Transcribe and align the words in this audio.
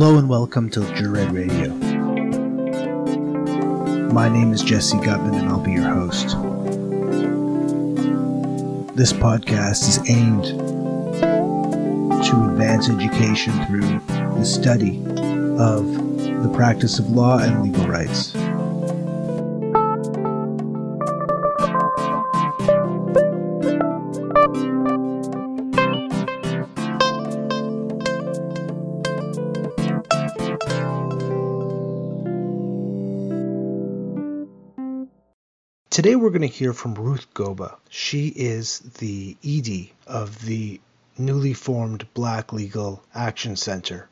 Hello 0.00 0.16
and 0.16 0.28
welcome 0.28 0.70
to 0.70 0.94
Jured 0.94 1.32
Radio. 1.32 1.74
My 4.12 4.28
name 4.28 4.52
is 4.52 4.62
Jesse 4.62 4.96
Gutman 4.98 5.34
and 5.34 5.48
I'll 5.48 5.58
be 5.58 5.72
your 5.72 5.88
host. 5.90 6.28
This 8.96 9.12
podcast 9.12 9.88
is 9.88 9.98
aimed 10.08 10.44
to 12.24 12.48
advance 12.48 12.88
education 12.88 13.52
through 13.66 13.98
the 14.38 14.44
study 14.44 14.98
of 15.58 15.92
the 16.44 16.52
practice 16.54 17.00
of 17.00 17.10
law 17.10 17.40
and 17.40 17.64
legal 17.64 17.88
rights. 17.88 18.27
Today 35.90 36.16
we're 36.16 36.28
going 36.28 36.42
to 36.42 36.48
hear 36.48 36.74
from 36.74 36.94
Ruth 36.94 37.32
Goba. 37.32 37.76
She 37.88 38.28
is 38.28 38.80
the 38.98 39.38
ED 39.42 39.88
of 40.06 40.44
the 40.44 40.82
newly 41.16 41.54
formed 41.54 42.06
Black 42.12 42.52
Legal 42.52 43.02
Action 43.14 43.56
Center, 43.56 44.10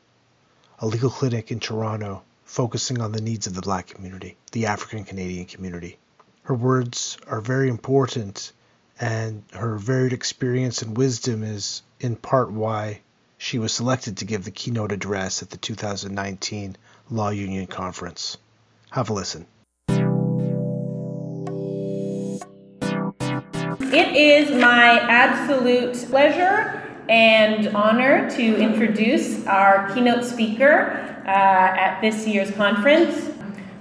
a 0.79 0.87
legal 0.87 1.11
clinic 1.11 1.51
in 1.51 1.59
Toronto 1.59 2.23
focusing 2.45 2.99
on 2.99 3.11
the 3.11 3.21
needs 3.21 3.45
of 3.45 3.53
the 3.53 3.61
black 3.61 3.85
community, 3.85 4.35
the 4.53 4.65
African 4.65 5.03
Canadian 5.03 5.45
community. 5.45 5.99
Her 6.41 6.55
words 6.55 7.19
are 7.27 7.41
very 7.41 7.69
important, 7.69 8.53
and 8.99 9.43
her 9.53 9.77
varied 9.77 10.13
experience 10.13 10.81
and 10.81 10.97
wisdom 10.97 11.43
is 11.43 11.83
in 11.99 12.15
part 12.15 12.51
why 12.51 13.01
she 13.37 13.59
was 13.59 13.71
selected 13.71 14.17
to 14.17 14.25
give 14.25 14.45
the 14.45 14.51
keynote 14.51 14.91
address 14.91 15.43
at 15.43 15.51
the 15.51 15.57
2019 15.57 16.75
Law 17.11 17.29
Union 17.29 17.67
Conference. 17.67 18.35
Have 18.89 19.11
a 19.11 19.13
listen. 19.13 19.45
Is 24.17 24.49
my 24.49 24.99
absolute 25.01 25.93
pleasure 26.09 26.83
and 27.07 27.67
honor 27.75 28.27
to 28.31 28.57
introduce 28.57 29.45
our 29.45 29.93
keynote 29.93 30.25
speaker 30.25 31.21
uh, 31.27 31.29
at 31.29 32.01
this 32.01 32.25
year's 32.25 32.49
conference. 32.55 33.29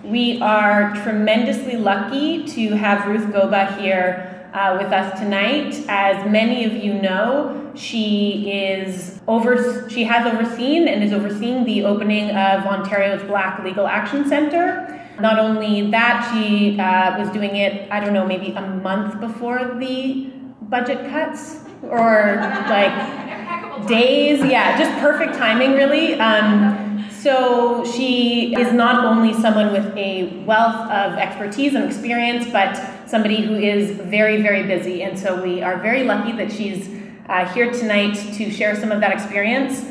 We 0.05 0.39
are 0.43 0.95
tremendously 0.97 1.77
lucky 1.77 2.45
to 2.49 2.77
have 2.77 3.09
Ruth 3.09 3.33
Goba 3.33 3.81
here 3.81 4.51
uh, 4.53 4.77
with 4.79 4.93
us 4.93 5.19
tonight. 5.19 5.83
As 5.89 6.31
many 6.31 6.65
of 6.65 6.75
you 6.75 6.93
know, 6.93 7.73
she 7.75 8.53
is 8.53 9.19
over 9.27 9.89
she 9.89 10.05
has 10.05 10.27
overseen 10.27 10.87
and 10.87 11.03
is 11.03 11.15
overseeing 11.15 11.65
the 11.65 11.85
opening 11.85 12.29
of 12.31 12.67
Ontario's 12.67 13.23
Black 13.23 13.65
Legal 13.65 13.87
Action 13.87 14.29
Centre. 14.29 15.06
Not 15.21 15.39
only 15.39 15.91
that, 15.91 16.31
she 16.33 16.79
uh, 16.79 17.19
was 17.19 17.31
doing 17.31 17.57
it, 17.57 17.91
I 17.91 18.01
don't 18.01 18.13
know, 18.13 18.27
maybe 18.27 18.53
a 18.53 18.61
month 18.61 19.21
before 19.21 19.77
the 19.79 20.31
budget 20.63 21.11
cuts 21.11 21.61
or 21.83 22.37
like 22.69 23.87
days. 23.87 24.45
Yeah, 24.45 24.79
just 24.79 24.93
perfect 25.01 25.35
timing, 25.35 25.73
really. 25.73 26.15
Um, 26.15 27.05
so 27.11 27.85
she 27.93 28.55
is 28.55 28.73
not 28.73 29.05
only 29.05 29.33
someone 29.33 29.73
with 29.73 29.97
a 29.97 30.45
wealth 30.45 30.91
of 30.91 31.15
expertise 31.19 31.75
and 31.75 31.85
experience, 31.85 32.47
but 32.53 32.77
somebody 33.09 33.43
who 33.43 33.57
is 33.57 33.93
very, 33.93 34.43
very 34.43 34.63
busy. 34.65 35.03
And 35.03 35.19
so 35.19 35.43
we 35.43 35.63
are 35.63 35.79
very 35.79 36.05
lucky 36.05 36.33
that 36.33 36.53
she's 36.53 36.89
uh, 37.29 37.53
here 37.53 37.73
tonight 37.73 38.15
to 38.35 38.51
share 38.51 38.77
some 38.77 38.93
of 38.93 39.01
that 39.01 39.13
experience. 39.13 39.85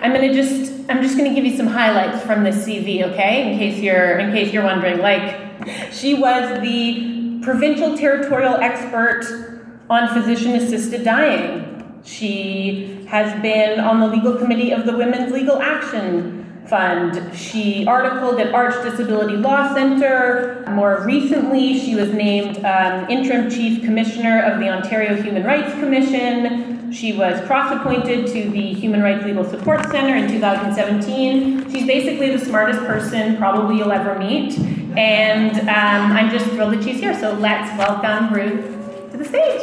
I'm 0.00 0.12
gonna 0.12 0.32
just 0.32 0.75
I'm 0.88 1.02
just 1.02 1.16
gonna 1.16 1.34
give 1.34 1.44
you 1.44 1.56
some 1.56 1.66
highlights 1.66 2.24
from 2.24 2.44
this 2.44 2.64
CV, 2.66 3.02
okay? 3.02 3.50
In 3.50 3.58
case 3.58 3.80
you're 3.80 4.18
in 4.18 4.32
case 4.32 4.52
you're 4.52 4.64
wondering. 4.64 4.98
Like, 4.98 5.36
she 5.92 6.14
was 6.14 6.60
the 6.60 7.40
provincial 7.42 7.96
territorial 7.96 8.54
expert 8.56 9.64
on 9.90 10.08
physician-assisted 10.08 11.04
dying. 11.04 12.02
She 12.04 13.04
has 13.08 13.40
been 13.42 13.80
on 13.80 14.00
the 14.00 14.06
legal 14.06 14.36
committee 14.36 14.70
of 14.72 14.86
the 14.86 14.96
Women's 14.96 15.32
Legal 15.32 15.60
Action 15.60 16.64
Fund. 16.68 17.36
She 17.36 17.86
articled 17.86 18.40
at 18.40 18.52
Arch 18.54 18.74
Disability 18.82 19.36
Law 19.36 19.72
Center. 19.74 20.64
More 20.68 21.04
recently, 21.04 21.78
she 21.78 21.94
was 21.94 22.12
named 22.12 22.64
um, 22.64 23.08
interim 23.08 23.50
chief 23.50 23.82
commissioner 23.84 24.42
of 24.42 24.60
the 24.60 24.68
Ontario 24.68 25.20
Human 25.20 25.44
Rights 25.44 25.72
Commission. 25.74 26.75
She 26.96 27.12
was 27.12 27.46
cross 27.46 27.70
appointed 27.70 28.26
to 28.28 28.48
the 28.48 28.72
Human 28.72 29.02
Rights 29.02 29.22
Legal 29.22 29.44
Support 29.44 29.90
Center 29.90 30.16
in 30.16 30.30
2017. 30.30 31.70
She's 31.70 31.86
basically 31.86 32.34
the 32.34 32.42
smartest 32.42 32.78
person 32.86 33.36
probably 33.36 33.76
you'll 33.76 33.92
ever 33.92 34.18
meet. 34.18 34.58
And 34.96 35.60
um, 35.68 36.16
I'm 36.16 36.30
just 36.30 36.46
thrilled 36.46 36.72
that 36.72 36.82
she's 36.82 36.98
here. 36.98 37.12
So 37.20 37.34
let's 37.34 37.68
welcome 37.78 38.32
Ruth 38.32 39.10
to 39.10 39.18
the 39.18 39.26
stage. 39.26 39.60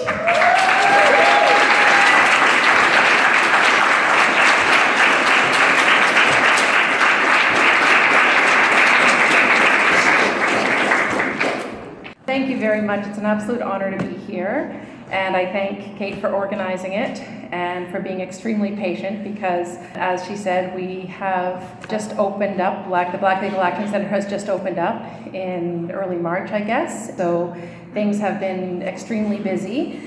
Thank 12.28 12.50
you 12.50 12.60
very 12.60 12.82
much. 12.84 13.08
It's 13.08 13.18
an 13.18 13.26
absolute 13.26 13.64
honor 13.64 13.98
to 13.98 14.06
be 14.06 14.14
here. 14.18 14.88
And 15.13 15.35
I 15.35 15.46
thank 15.46 15.96
Kate 16.00 16.19
for 16.19 16.34
organizing 16.34 16.94
it 16.94 17.19
and 17.53 17.88
for 17.91 18.00
being 18.00 18.19
extremely 18.19 18.75
patient 18.75 19.24
because, 19.24 19.78
as 19.94 20.25
she 20.25 20.35
said, 20.35 20.75
we 20.75 21.01
have 21.01 21.88
just 21.88 22.18
opened 22.18 22.59
up, 22.59 22.88
Black, 22.88 23.12
the 23.12 23.19
Black 23.19 23.40
Legal 23.44 23.62
Action 23.62 23.88
Center 23.88 24.07
has 24.07 24.28
just 24.28 24.50
opened 24.50 24.79
up 24.79 25.06
in 25.28 25.91
early 25.91 26.16
March, 26.16 26.50
I 26.50 26.62
guess. 26.62 27.16
So 27.16 27.56
things 27.94 28.18
have 28.22 28.40
been 28.40 28.81
extremely 28.81 29.38
busy 29.38 30.02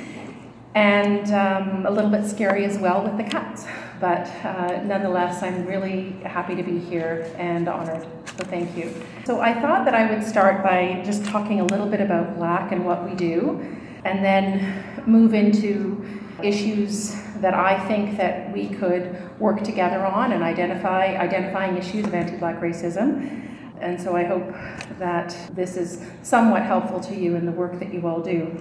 and 0.75 1.31
um, 1.31 1.87
a 1.87 1.91
little 1.91 2.11
bit 2.11 2.27
scary 2.27 2.65
as 2.65 2.77
well 2.77 3.05
with 3.05 3.17
the 3.17 3.31
cuts. 3.31 3.65
But 4.01 4.27
uh, 4.45 4.83
nonetheless, 4.83 5.41
I'm 5.41 5.67
really 5.67 6.17
happy 6.25 6.57
to 6.57 6.65
be 6.65 6.81
here 6.81 7.33
and 7.39 7.69
honored. 7.69 8.05
So 8.37 8.45
thank 8.47 8.77
you. 8.77 8.93
So 9.25 9.41
I 9.41 9.55
thought 9.55 9.85
that 9.85 9.95
I 9.95 10.13
would 10.13 10.25
start 10.25 10.65
by 10.65 11.01
just 11.07 11.25
talking 11.25 11.61
a 11.61 11.65
little 11.65 11.87
bit 11.87 12.01
about 12.01 12.37
Black 12.37 12.73
and 12.73 12.85
what 12.85 13.09
we 13.09 13.15
do, 13.15 13.65
and 14.05 14.25
then 14.25 14.96
move 15.07 15.35
into 15.35 16.05
issues 16.43 17.15
that 17.41 17.55
I 17.55 17.79
think 17.87 18.17
that 18.19 18.53
we 18.53 18.69
could 18.69 19.39
work 19.39 19.63
together 19.63 20.05
on 20.05 20.33
and 20.33 20.43
identify 20.43 21.17
identifying 21.17 21.77
issues 21.77 22.07
of 22.07 22.15
anti-Black 22.15 22.61
racism. 22.61 23.43
And 23.81 24.01
so 24.01 24.17
I 24.17 24.25
hope 24.25 24.49
that 24.99 25.37
this 25.53 25.77
is 25.77 26.03
somewhat 26.23 26.63
helpful 26.63 26.99
to 27.01 27.15
you 27.15 27.37
in 27.37 27.45
the 27.45 27.53
work 27.53 27.79
that 27.79 27.93
you 27.93 28.07
all 28.07 28.21
do. 28.21 28.59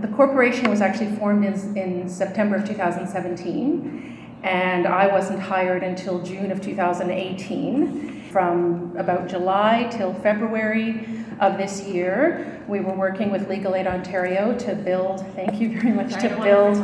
The 0.00 0.08
corporation 0.08 0.70
was 0.70 0.80
actually 0.80 1.16
formed 1.16 1.44
in, 1.44 1.76
in 1.76 2.08
September 2.08 2.56
of 2.56 2.66
2017 2.66 4.18
and 4.42 4.86
I 4.86 5.08
wasn't 5.08 5.40
hired 5.40 5.82
until 5.82 6.22
June 6.22 6.52
of 6.52 6.60
2018. 6.60 8.17
From 8.30 8.94
about 8.98 9.28
July 9.28 9.88
till 9.90 10.12
February 10.12 11.08
of 11.40 11.56
this 11.56 11.82
year, 11.82 12.62
we 12.68 12.80
were 12.80 12.94
working 12.94 13.30
with 13.30 13.48
Legal 13.48 13.74
Aid 13.74 13.86
Ontario 13.86 14.56
to 14.58 14.74
build, 14.74 15.20
thank 15.34 15.60
you 15.60 15.80
very 15.80 15.94
much, 15.94 16.12
to 16.20 16.28
build, 16.42 16.76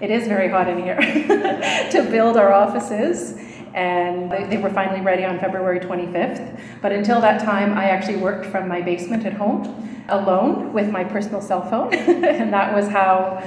it 0.00 0.10
is 0.10 0.28
very 0.28 0.48
hot 0.48 0.68
in 0.68 0.82
here, 0.82 0.96
to 1.90 2.06
build 2.10 2.36
our 2.36 2.52
offices. 2.52 3.40
And 3.74 4.30
they, 4.30 4.56
were 4.56 4.70
finally 4.70 5.00
ready 5.00 5.24
on 5.24 5.40
February 5.40 5.80
25th. 5.80 6.60
But 6.80 6.92
until 6.92 7.20
that 7.20 7.40
time, 7.40 7.76
I 7.76 7.86
actually 7.86 8.18
worked 8.18 8.46
from 8.46 8.68
my 8.68 8.80
basement 8.80 9.26
at 9.26 9.32
home 9.32 10.04
alone 10.08 10.72
with 10.72 10.90
my 10.90 11.02
personal 11.02 11.40
cell 11.40 11.68
phone. 11.68 11.92
and 11.94 12.52
that 12.52 12.72
was 12.72 12.86
how 12.86 13.42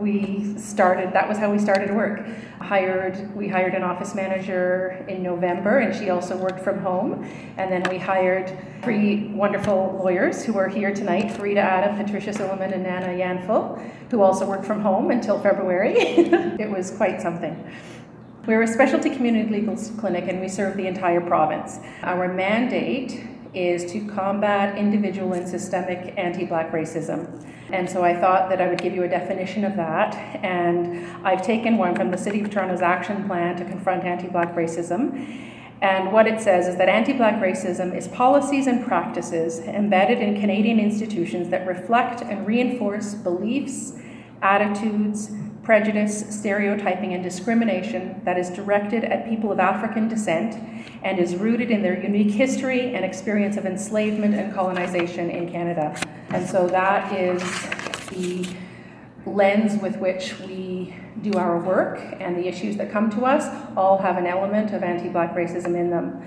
we 0.00 0.56
started 0.58 1.12
that 1.12 1.28
was 1.28 1.38
how 1.38 1.50
we 1.50 1.58
started 1.58 1.94
work 1.94 2.26
hired 2.60 3.34
we 3.34 3.48
hired 3.48 3.74
an 3.74 3.82
office 3.82 4.14
manager 4.14 5.04
in 5.08 5.22
november 5.22 5.78
and 5.78 5.94
she 5.94 6.10
also 6.10 6.36
worked 6.36 6.60
from 6.60 6.78
home 6.78 7.24
and 7.56 7.70
then 7.70 7.82
we 7.90 7.98
hired 7.98 8.56
three 8.82 9.28
wonderful 9.28 9.98
lawyers 10.02 10.44
who 10.44 10.56
are 10.58 10.68
here 10.68 10.94
tonight 10.94 11.26
Farida 11.28 11.58
Adam, 11.58 11.96
Patricia 11.96 12.30
Silliman, 12.30 12.72
and 12.72 12.82
Nana 12.82 13.08
Yanful, 13.08 13.82
who 14.10 14.22
also 14.22 14.46
worked 14.46 14.64
from 14.64 14.80
home 14.80 15.10
until 15.10 15.40
February. 15.40 15.94
it 15.96 16.70
was 16.70 16.90
quite 16.90 17.20
something. 17.20 17.70
We're 18.46 18.62
a 18.62 18.68
specialty 18.68 19.10
community 19.10 19.50
legal 19.50 19.76
clinic 19.98 20.28
and 20.28 20.40
we 20.40 20.48
serve 20.48 20.76
the 20.76 20.86
entire 20.86 21.20
province. 21.20 21.80
Our 22.02 22.32
mandate 22.32 23.26
is 23.56 23.90
to 23.90 24.06
combat 24.06 24.76
individual 24.76 25.32
and 25.32 25.48
systemic 25.48 26.12
anti 26.18 26.44
black 26.44 26.70
racism. 26.72 27.42
And 27.72 27.88
so 27.90 28.04
I 28.04 28.14
thought 28.14 28.48
that 28.50 28.60
I 28.60 28.68
would 28.68 28.80
give 28.80 28.94
you 28.94 29.02
a 29.02 29.08
definition 29.08 29.64
of 29.64 29.74
that. 29.76 30.14
And 30.44 31.06
I've 31.26 31.42
taken 31.42 31.78
one 31.78 31.96
from 31.96 32.10
the 32.10 32.18
City 32.18 32.42
of 32.42 32.50
Toronto's 32.50 32.82
action 32.82 33.26
plan 33.26 33.56
to 33.56 33.64
confront 33.64 34.04
anti 34.04 34.28
black 34.28 34.54
racism. 34.54 35.42
And 35.82 36.12
what 36.12 36.26
it 36.26 36.40
says 36.40 36.68
is 36.68 36.76
that 36.76 36.88
anti 36.88 37.14
black 37.14 37.42
racism 37.42 37.96
is 37.96 38.08
policies 38.08 38.66
and 38.66 38.84
practices 38.86 39.58
embedded 39.60 40.18
in 40.18 40.40
Canadian 40.40 40.78
institutions 40.78 41.48
that 41.48 41.66
reflect 41.66 42.22
and 42.22 42.46
reinforce 42.46 43.14
beliefs, 43.14 43.94
attitudes, 44.42 45.30
prejudice, 45.66 46.24
stereotyping, 46.32 47.12
and 47.12 47.24
discrimination 47.24 48.20
that 48.22 48.38
is 48.38 48.50
directed 48.50 49.02
at 49.02 49.28
people 49.28 49.50
of 49.50 49.58
African 49.58 50.06
descent 50.06 50.54
and 51.02 51.18
is 51.18 51.34
rooted 51.34 51.72
in 51.72 51.82
their 51.82 52.00
unique 52.00 52.30
history 52.30 52.94
and 52.94 53.04
experience 53.04 53.56
of 53.56 53.66
enslavement 53.66 54.32
and 54.36 54.54
colonization 54.54 55.28
in 55.28 55.50
Canada. 55.50 56.00
And 56.28 56.48
so 56.48 56.68
that 56.68 57.12
is 57.12 57.42
the 58.10 58.48
lens 59.26 59.82
with 59.82 59.96
which 59.96 60.38
we 60.38 60.94
do 61.22 61.32
our 61.32 61.58
work, 61.58 61.98
and 62.20 62.36
the 62.36 62.46
issues 62.46 62.76
that 62.76 62.92
come 62.92 63.10
to 63.10 63.24
us 63.24 63.44
all 63.76 63.98
have 63.98 64.18
an 64.18 64.26
element 64.26 64.72
of 64.72 64.84
anti 64.84 65.08
Black 65.08 65.34
racism 65.34 65.74
in 65.74 65.90
them. 65.90 66.22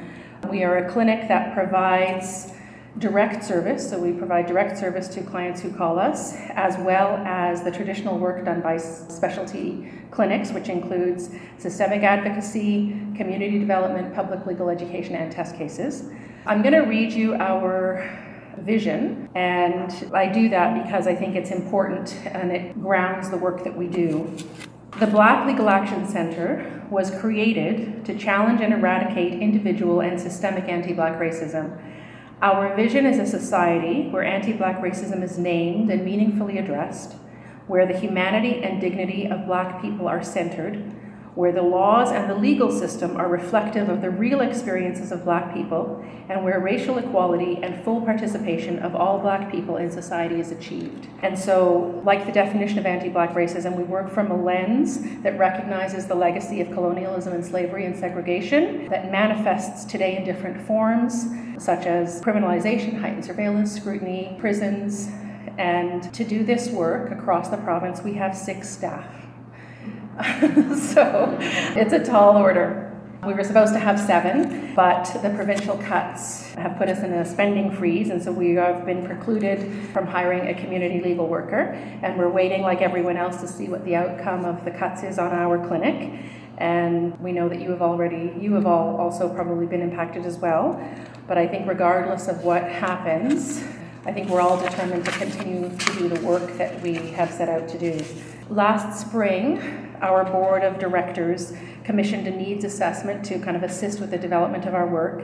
We 0.49 0.65
are 0.65 0.79
a 0.79 0.91
clinic 0.91 1.29
that 1.29 1.53
provides 1.53 2.51
direct 2.97 3.43
service, 3.43 3.87
so 3.87 3.99
we 3.99 4.11
provide 4.11 4.47
direct 4.47 4.77
service 4.77 5.07
to 5.09 5.21
clients 5.21 5.61
who 5.61 5.71
call 5.71 5.99
us, 5.99 6.35
as 6.49 6.75
well 6.79 7.17
as 7.17 7.63
the 7.63 7.71
traditional 7.71 8.17
work 8.17 8.43
done 8.43 8.61
by 8.61 8.77
specialty 8.77 9.91
clinics, 10.11 10.51
which 10.51 10.69
includes 10.69 11.29
systemic 11.59 12.01
advocacy, 12.01 12.89
community 13.15 13.59
development, 13.59 14.13
public 14.15 14.45
legal 14.45 14.69
education, 14.69 15.15
and 15.15 15.31
test 15.31 15.55
cases. 15.55 16.09
I'm 16.45 16.61
going 16.61 16.73
to 16.73 16.81
read 16.81 17.13
you 17.13 17.35
our 17.35 18.09
vision, 18.57 19.29
and 19.35 19.91
I 20.13 20.27
do 20.27 20.49
that 20.49 20.83
because 20.83 21.05
I 21.05 21.15
think 21.15 21.35
it's 21.35 21.51
important 21.51 22.15
and 22.25 22.51
it 22.51 22.81
grounds 22.81 23.29
the 23.29 23.37
work 23.37 23.63
that 23.63 23.77
we 23.77 23.87
do. 23.87 24.35
The 24.99 25.07
Black 25.07 25.45
Legal 25.45 25.69
Action 25.69 26.07
Center 26.07 26.85
was 26.89 27.11
created 27.11 28.03
to 28.05 28.17
challenge 28.17 28.61
and 28.61 28.73
eradicate 28.73 29.39
individual 29.39 30.01
and 30.01 30.19
systemic 30.19 30.67
anti 30.67 30.93
Black 30.93 31.19
racism 31.19 31.79
our 32.41 32.73
vision 32.75 33.05
is 33.05 33.19
a 33.19 33.25
society 33.25 34.07
where 34.09 34.23
anti 34.23 34.53
Black 34.53 34.81
racism 34.81 35.21
is 35.21 35.37
named 35.37 35.89
and 35.89 36.05
meaningfully 36.05 36.57
addressed, 36.57 37.13
where 37.67 37.85
the 37.85 37.97
humanity 37.97 38.63
and 38.63 38.79
dignity 38.79 39.25
of 39.27 39.45
Black 39.45 39.81
people 39.81 40.07
are 40.07 40.23
centered, 40.23 40.81
where 41.35 41.51
the 41.51 41.61
laws 41.61 42.11
and 42.11 42.29
the 42.29 42.35
legal 42.35 42.71
system 42.71 43.15
are 43.15 43.27
reflective 43.27 43.87
of 43.87 44.01
the 44.01 44.09
real 44.09 44.41
experiences 44.41 45.11
of 45.11 45.23
Black 45.23 45.53
people, 45.53 46.03
and 46.27 46.43
where 46.43 46.59
racial 46.59 46.97
equality 46.97 47.59
and 47.63 47.83
full 47.83 48.01
participation 48.01 48.79
of 48.79 48.95
all 48.95 49.19
Black 49.19 49.51
people 49.51 49.77
in 49.77 49.91
society 49.91 50.39
is 50.39 50.51
achieved. 50.51 51.07
And 51.21 51.37
so, 51.37 52.01
like 52.03 52.25
the 52.25 52.31
definition 52.31 52.79
of 52.79 52.85
anti 52.85 53.09
Black 53.09 53.33
racism, 53.33 53.75
we 53.75 53.83
work 53.83 54.11
from 54.11 54.31
a 54.31 54.43
lens 54.43 54.99
that 55.21 55.37
recognizes 55.37 56.07
the 56.07 56.15
legacy 56.15 56.61
of 56.61 56.71
colonialism 56.71 57.33
and 57.33 57.45
slavery 57.45 57.85
and 57.85 57.95
segregation 57.95 58.89
that 58.89 59.11
manifests 59.11 59.85
today 59.85 60.17
in 60.17 60.23
different 60.23 60.65
forms, 60.65 61.27
such 61.57 61.85
as 61.85 62.21
criminalization, 62.21 62.99
heightened 62.99 63.25
surveillance, 63.25 63.75
scrutiny, 63.75 64.35
prisons. 64.39 65.09
And 65.57 66.13
to 66.13 66.23
do 66.23 66.43
this 66.43 66.69
work 66.69 67.11
across 67.11 67.49
the 67.49 67.57
province, 67.57 68.01
we 68.01 68.13
have 68.13 68.35
six 68.35 68.69
staff. 68.69 69.05
so 70.93 71.37
it's 71.39 71.93
a 71.93 72.03
tall 72.03 72.35
order. 72.35 72.85
We 73.25 73.33
were 73.33 73.43
supposed 73.43 73.73
to 73.73 73.79
have 73.79 73.99
seven, 73.99 74.73
but 74.75 75.05
the 75.21 75.29
provincial 75.29 75.77
cuts 75.77 76.53
have 76.53 76.77
put 76.77 76.87
us 76.87 77.03
in 77.03 77.11
a 77.13 77.25
spending 77.25 77.71
freeze, 77.75 78.09
and 78.09 78.21
so 78.21 78.31
we 78.31 78.55
have 78.55 78.85
been 78.85 79.05
precluded 79.05 79.89
from 79.89 80.07
hiring 80.07 80.47
a 80.47 80.53
community 80.53 81.01
legal 81.01 81.27
worker. 81.27 81.73
And 82.01 82.17
we're 82.17 82.29
waiting, 82.29 82.61
like 82.61 82.81
everyone 82.81 83.17
else, 83.17 83.41
to 83.41 83.47
see 83.47 83.67
what 83.67 83.83
the 83.85 83.95
outcome 83.95 84.45
of 84.45 84.63
the 84.63 84.71
cuts 84.71 85.03
is 85.03 85.19
on 85.19 85.31
our 85.31 85.65
clinic. 85.67 86.21
And 86.57 87.17
we 87.19 87.31
know 87.31 87.47
that 87.49 87.61
you 87.61 87.71
have 87.71 87.81
already, 87.81 88.33
you 88.39 88.53
have 88.53 88.65
all 88.65 88.97
also 88.97 89.27
probably 89.33 89.65
been 89.65 89.81
impacted 89.81 90.25
as 90.25 90.37
well. 90.37 90.81
But 91.27 91.37
I 91.37 91.47
think, 91.47 91.67
regardless 91.67 92.27
of 92.27 92.43
what 92.43 92.63
happens, 92.63 93.63
I 94.05 94.13
think 94.13 94.29
we're 94.29 94.41
all 94.41 94.61
determined 94.61 95.05
to 95.05 95.11
continue 95.11 95.69
to 95.69 95.93
do 95.93 96.09
the 96.09 96.25
work 96.25 96.57
that 96.57 96.81
we 96.81 96.95
have 96.95 97.31
set 97.31 97.49
out 97.49 97.67
to 97.69 97.77
do. 97.77 98.03
Last 98.49 99.07
spring, 99.07 99.88
our 100.01 100.23
board 100.23 100.63
of 100.63 100.79
directors 100.79 101.53
commissioned 101.83 102.27
a 102.27 102.31
needs 102.31 102.63
assessment 102.63 103.23
to 103.25 103.39
kind 103.39 103.55
of 103.55 103.63
assist 103.63 103.99
with 103.99 104.11
the 104.11 104.17
development 104.17 104.65
of 104.65 104.73
our 104.73 104.87
work. 104.87 105.23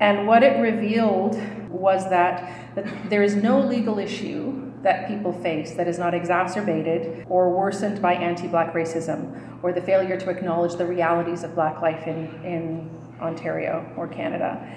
And 0.00 0.26
what 0.26 0.42
it 0.42 0.60
revealed 0.60 1.40
was 1.70 2.08
that, 2.10 2.74
that 2.74 3.10
there 3.10 3.22
is 3.22 3.36
no 3.36 3.60
legal 3.60 3.98
issue 3.98 4.72
that 4.82 5.06
people 5.06 5.32
face 5.32 5.74
that 5.74 5.86
is 5.86 5.98
not 5.98 6.12
exacerbated 6.12 7.24
or 7.28 7.50
worsened 7.50 8.02
by 8.02 8.14
anti 8.14 8.48
black 8.48 8.74
racism 8.74 9.62
or 9.62 9.72
the 9.72 9.80
failure 9.80 10.18
to 10.18 10.28
acknowledge 10.28 10.74
the 10.76 10.84
realities 10.84 11.44
of 11.44 11.54
black 11.54 11.80
life 11.80 12.06
in, 12.06 12.26
in 12.44 12.90
Ontario 13.20 13.88
or 13.96 14.08
Canada. 14.08 14.68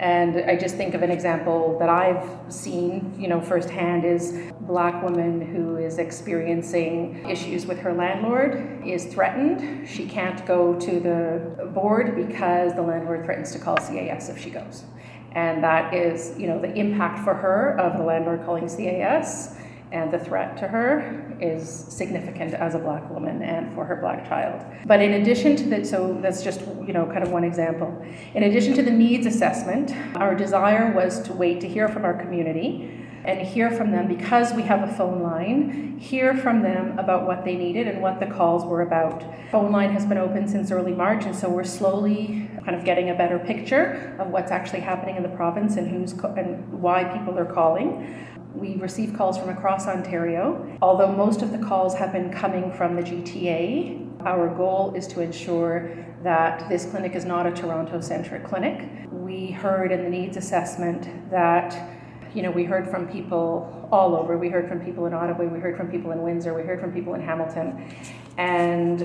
And 0.00 0.50
I 0.50 0.56
just 0.56 0.76
think 0.76 0.94
of 0.94 1.02
an 1.02 1.10
example 1.10 1.78
that 1.78 1.90
I've 1.90 2.26
seen, 2.50 3.14
you 3.18 3.28
know, 3.28 3.38
firsthand 3.38 4.06
is 4.06 4.50
black 4.62 5.02
woman 5.02 5.42
who 5.42 5.76
is 5.76 5.98
experiencing 5.98 7.28
issues 7.28 7.66
with 7.66 7.78
her 7.80 7.92
landlord 7.92 8.82
is 8.82 9.12
threatened. 9.12 9.86
She 9.86 10.06
can't 10.06 10.44
go 10.46 10.74
to 10.80 11.00
the 11.00 11.66
board 11.74 12.16
because 12.16 12.72
the 12.74 12.80
landlord 12.80 13.26
threatens 13.26 13.52
to 13.52 13.58
call 13.58 13.76
CAS 13.76 14.30
if 14.30 14.42
she 14.42 14.48
goes. 14.48 14.84
And 15.32 15.62
that 15.62 15.92
is, 15.92 16.32
you 16.38 16.46
know, 16.46 16.58
the 16.58 16.72
impact 16.74 17.22
for 17.22 17.34
her 17.34 17.78
of 17.78 17.98
the 17.98 18.02
landlord 18.02 18.46
calling 18.46 18.68
CAS 18.68 19.54
and 19.92 20.12
the 20.12 20.18
threat 20.18 20.56
to 20.58 20.68
her 20.68 21.36
is 21.40 21.68
significant 21.68 22.54
as 22.54 22.74
a 22.74 22.78
black 22.78 23.08
woman 23.10 23.42
and 23.42 23.72
for 23.74 23.84
her 23.84 23.96
black 23.96 24.28
child. 24.28 24.64
But 24.86 25.00
in 25.00 25.14
addition 25.14 25.56
to 25.56 25.64
that, 25.70 25.86
so 25.86 26.18
that's 26.20 26.42
just 26.42 26.60
you 26.86 26.92
know 26.92 27.06
kind 27.06 27.22
of 27.22 27.30
one 27.30 27.44
example. 27.44 28.04
In 28.34 28.44
addition 28.44 28.74
to 28.74 28.82
the 28.82 28.90
needs 28.90 29.26
assessment, 29.26 29.92
our 30.16 30.34
desire 30.34 30.92
was 30.92 31.20
to 31.22 31.32
wait 31.32 31.60
to 31.62 31.68
hear 31.68 31.88
from 31.88 32.04
our 32.04 32.14
community 32.14 33.00
and 33.24 33.46
hear 33.46 33.70
from 33.70 33.90
them 33.90 34.08
because 34.08 34.52
we 34.54 34.62
have 34.62 34.88
a 34.88 34.92
phone 34.94 35.22
line, 35.22 35.98
hear 35.98 36.34
from 36.34 36.62
them 36.62 36.98
about 36.98 37.26
what 37.26 37.44
they 37.44 37.54
needed 37.54 37.86
and 37.86 38.00
what 38.00 38.18
the 38.18 38.26
calls 38.26 38.64
were 38.64 38.80
about. 38.80 39.22
Phone 39.50 39.70
line 39.70 39.90
has 39.92 40.06
been 40.06 40.16
open 40.16 40.48
since 40.48 40.70
early 40.70 40.92
March, 40.92 41.24
and 41.24 41.36
so 41.36 41.48
we're 41.48 41.64
slowly 41.64 42.48
kind 42.64 42.74
of 42.74 42.84
getting 42.84 43.10
a 43.10 43.14
better 43.14 43.38
picture 43.38 44.16
of 44.18 44.28
what's 44.28 44.50
actually 44.50 44.80
happening 44.80 45.16
in 45.16 45.22
the 45.22 45.28
province 45.28 45.76
and 45.76 45.88
who's 45.88 46.12
and 46.12 46.80
why 46.80 47.04
people 47.04 47.38
are 47.38 47.44
calling. 47.44 48.26
We 48.54 48.76
receive 48.76 49.14
calls 49.16 49.38
from 49.38 49.48
across 49.48 49.86
Ontario. 49.86 50.76
Although 50.82 51.12
most 51.12 51.42
of 51.42 51.52
the 51.52 51.58
calls 51.58 51.94
have 51.94 52.12
been 52.12 52.32
coming 52.32 52.72
from 52.72 52.96
the 52.96 53.02
GTA, 53.02 54.24
our 54.26 54.54
goal 54.54 54.92
is 54.94 55.06
to 55.08 55.20
ensure 55.20 55.96
that 56.22 56.68
this 56.68 56.84
clinic 56.86 57.14
is 57.14 57.24
not 57.24 57.46
a 57.46 57.52
Toronto 57.52 58.00
centric 58.00 58.44
clinic. 58.44 58.88
We 59.10 59.50
heard 59.50 59.92
in 59.92 60.02
the 60.02 60.10
needs 60.10 60.36
assessment 60.36 61.30
that 61.30 61.98
you 62.34 62.42
know, 62.42 62.50
we 62.50 62.64
heard 62.64 62.88
from 62.88 63.08
people 63.08 63.88
all 63.90 64.14
over. 64.14 64.38
We 64.38 64.48
heard 64.48 64.68
from 64.68 64.80
people 64.80 65.06
in 65.06 65.14
Ottawa, 65.14 65.44
we 65.44 65.58
heard 65.58 65.76
from 65.76 65.90
people 65.90 66.12
in 66.12 66.22
Windsor, 66.22 66.54
we 66.54 66.62
heard 66.62 66.80
from 66.80 66.92
people 66.92 67.14
in 67.14 67.22
Hamilton. 67.22 67.92
And 68.38 69.00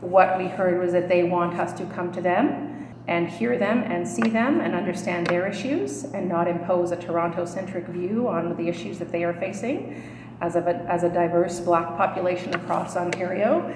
what 0.00 0.38
we 0.38 0.48
heard 0.48 0.78
was 0.78 0.92
that 0.92 1.08
they 1.08 1.22
want 1.22 1.58
us 1.58 1.72
to 1.78 1.86
come 1.86 2.12
to 2.12 2.20
them 2.20 2.67
and 3.08 3.26
hear 3.26 3.56
them 3.58 3.82
and 3.84 4.06
see 4.06 4.28
them 4.28 4.60
and 4.60 4.74
understand 4.74 5.26
their 5.26 5.48
issues 5.48 6.04
and 6.04 6.28
not 6.28 6.46
impose 6.46 6.92
a 6.92 6.96
Toronto 6.96 7.46
centric 7.46 7.86
view 7.86 8.28
on 8.28 8.54
the 8.56 8.68
issues 8.68 8.98
that 8.98 9.10
they 9.10 9.24
are 9.24 9.32
facing 9.32 10.02
as 10.42 10.56
a, 10.56 10.60
as 10.88 11.02
a 11.02 11.08
diverse 11.08 11.58
black 11.58 11.96
population 11.96 12.54
across 12.54 12.96
Ontario. 12.96 13.66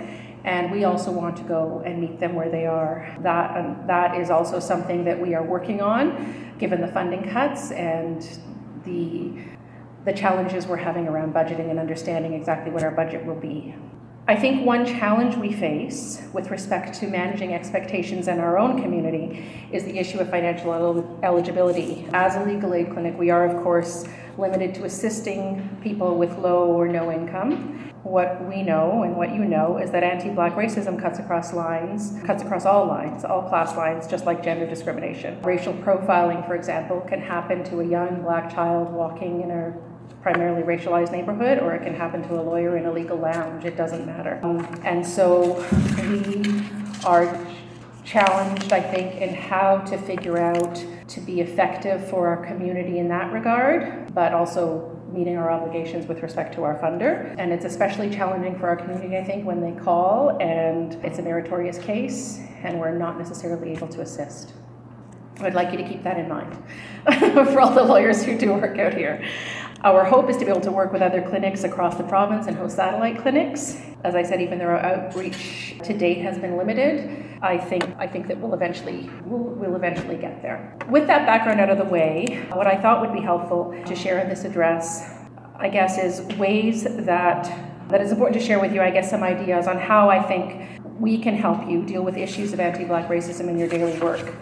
And 0.45 0.71
we 0.71 0.85
also 0.85 1.11
want 1.11 1.37
to 1.39 1.43
go 1.45 1.83
and 1.87 2.01
meet 2.01 2.21
them 2.21 2.35
where 2.35 2.51
they 2.51 2.67
are. 2.67 3.17
That, 3.23 3.57
um, 3.57 3.87
that 3.87 4.21
is 4.21 4.29
also 4.29 4.61
something 4.61 5.03
that 5.05 5.19
we 5.19 5.35
are 5.35 5.43
working 5.43 5.81
on, 5.81 6.55
given 6.59 6.81
the 6.83 6.89
funding 6.89 7.31
cuts 7.31 7.71
and 7.71 8.21
the, 8.85 9.33
the 10.05 10.13
challenges 10.13 10.67
we're 10.67 10.77
having 10.77 11.09
around 11.09 11.33
budgeting 11.33 11.71
and 11.71 11.79
understanding 11.79 12.35
exactly 12.35 12.71
what 12.71 12.83
our 12.83 12.91
budget 12.91 13.25
will 13.25 13.41
be. 13.41 13.75
I 14.29 14.37
think 14.37 14.65
one 14.65 14.87
challenge 14.87 15.35
we 15.35 15.53
face 15.53 16.23
with 16.33 16.49
respect 16.53 16.95
to 17.01 17.09
managing 17.09 17.55
expectations 17.55 18.29
in 18.29 18.39
our 18.39 18.57
own 18.57 18.81
community 18.81 19.45
is 19.73 19.83
the 19.83 19.99
issue 19.99 20.21
of 20.21 20.31
financial 20.31 20.73
el- 20.73 21.19
eligibility. 21.25 22.07
As 22.13 22.37
a 22.37 22.45
legal 22.45 22.73
aid 22.73 22.93
clinic, 22.93 23.19
we 23.19 23.31
are, 23.31 23.45
of 23.45 23.61
course, 23.65 24.05
limited 24.39 24.77
to 24.77 24.85
assisting 24.85 25.77
people 25.83 26.17
with 26.17 26.39
low 26.39 26.67
or 26.67 26.87
no 26.87 27.11
income. 27.11 27.91
What 28.05 28.45
we 28.49 28.63
know 28.63 29.03
and 29.03 29.17
what 29.17 29.35
you 29.35 29.45
know 29.45 29.79
is 29.79 29.91
that 29.91 30.05
anti 30.05 30.31
black 30.31 30.55
racism 30.55 31.01
cuts 31.01 31.19
across 31.19 31.53
lines, 31.53 32.17
cuts 32.25 32.45
across 32.45 32.65
all 32.65 32.87
lines, 32.87 33.25
all 33.25 33.49
class 33.49 33.77
lines, 33.77 34.07
just 34.07 34.25
like 34.25 34.41
gender 34.41 34.69
discrimination. 34.69 35.43
Racial 35.43 35.75
profiling, 35.75 36.47
for 36.47 36.55
example, 36.55 37.01
can 37.01 37.21
happen 37.21 37.65
to 37.65 37.81
a 37.81 37.85
young 37.85 38.23
black 38.23 38.55
child 38.55 38.93
walking 38.93 39.41
in 39.43 39.51
a 39.51 39.75
primarily 40.23 40.63
racialized 40.63 41.13
neighborhood, 41.13 41.59
or 41.59 41.75
it 41.75 41.83
can 41.83 41.95
happen 41.95 42.27
to 42.29 42.35
a 42.35 42.43
lawyer 42.43 42.77
in 42.77 42.87
a 42.87 42.93
legal 42.93 43.19
lounge. 43.19 43.65
It 43.65 43.77
doesn't 43.77 44.07
matter. 44.07 44.41
Um, 44.43 44.65
and 44.85 45.05
so 45.05 45.55
we 46.01 46.65
are 47.05 47.47
challenged, 48.05 48.73
I 48.73 48.81
think, 48.81 49.21
in 49.21 49.35
how 49.35 49.79
to 49.79 49.99
figure 49.99 50.39
out 50.39 50.85
to 51.09 51.21
be 51.21 51.41
effective 51.41 52.09
for 52.09 52.29
our 52.29 52.47
community 52.47 52.99
in 52.99 53.09
that 53.09 53.33
regard, 53.33 54.15
but 54.15 54.33
also 54.33 54.89
meeting 55.13 55.37
our 55.37 55.51
obligations 55.51 56.07
with 56.07 56.23
respect 56.23 56.55
to 56.55 56.63
our 56.63 56.79
funder. 56.79 57.35
And 57.39 57.53
it's 57.53 57.65
especially 57.65 58.09
challenging 58.09 58.59
for 58.59 58.69
our 58.69 58.77
community, 58.77 59.17
I 59.17 59.25
think, 59.25 59.45
when 59.45 59.61
they 59.61 59.79
call 59.83 60.39
and 60.41 60.95
it's 61.05 61.19
a 61.19 61.23
meritorious 61.23 61.79
case 61.79 62.41
and 62.63 62.81
we're 62.81 62.97
not 62.97 63.19
necessarily 63.19 63.73
able 63.73 63.89
to 63.89 64.01
assist. 64.01 64.55
I'd 65.41 65.55
like 65.55 65.73
you 65.73 65.79
to 65.79 65.89
keep 65.89 66.03
that 66.05 66.19
in 66.19 66.29
mind 66.29 66.57
for 67.53 67.61
all 67.61 67.75
the 67.75 67.83
lawyers 67.83 68.25
who 68.25 68.39
do 68.39 68.53
work 68.53 68.79
out 68.79 68.95
here. 68.95 69.25
Our 69.85 70.05
hope 70.05 70.31
is 70.31 70.37
to 70.37 70.45
be 70.45 70.51
able 70.51 70.61
to 70.61 70.71
work 70.71 70.93
with 70.93 71.03
other 71.03 71.21
clinics 71.21 71.65
across 71.65 71.97
the 71.97 72.05
province 72.05 72.47
and 72.47 72.57
host 72.57 72.77
satellite 72.77 73.21
clinics. 73.21 73.77
As 74.05 74.15
I 74.15 74.23
said, 74.23 74.41
even 74.41 74.61
though 74.61 74.67
our 74.67 74.79
outreach 74.79 75.75
to 75.83 75.93
date 75.93 76.19
has 76.19 76.39
been 76.39 76.57
limited, 76.57 77.39
I 77.43 77.59
think 77.59 77.85
I 77.99 78.07
think 78.07 78.29
that 78.29 78.39
we'll 78.39 78.55
eventually 78.55 79.11
we'll, 79.25 79.41
we'll 79.41 79.75
eventually 79.75 80.17
get 80.17 80.41
there. 80.41 80.79
With 80.89 81.09
that 81.09 81.27
background 81.27 81.61
out 81.61 81.69
of 81.69 81.79
the 81.79 81.85
way, 81.85 82.47
what 82.53 82.69
I 82.69 82.81
thought 82.81 83.01
would 83.01 83.13
be 83.13 83.21
helpful 83.21 83.75
to 83.85 83.97
share 83.97 84.21
in 84.21 84.29
this 84.29 84.45
address, 84.45 85.11
I 85.57 85.69
guess, 85.69 85.99
is 85.99 86.21
ways 86.39 86.85
that 86.85 87.45
that 87.89 88.01
is 88.01 88.13
important 88.13 88.41
to 88.41 88.47
share 88.47 88.61
with 88.61 88.73
you. 88.73 88.81
I 88.81 88.91
guess 88.91 89.11
some 89.11 89.25
ideas 89.25 89.67
on 89.67 89.79
how 89.79 90.09
I 90.09 90.23
think 90.23 90.81
we 91.01 91.19
can 91.19 91.35
help 91.35 91.69
you 91.69 91.85
deal 91.85 92.05
with 92.05 92.17
issues 92.17 92.53
of 92.53 92.61
anti-black 92.61 93.09
racism 93.09 93.49
in 93.49 93.59
your 93.59 93.69
daily 93.69 93.99
work. 93.99 94.33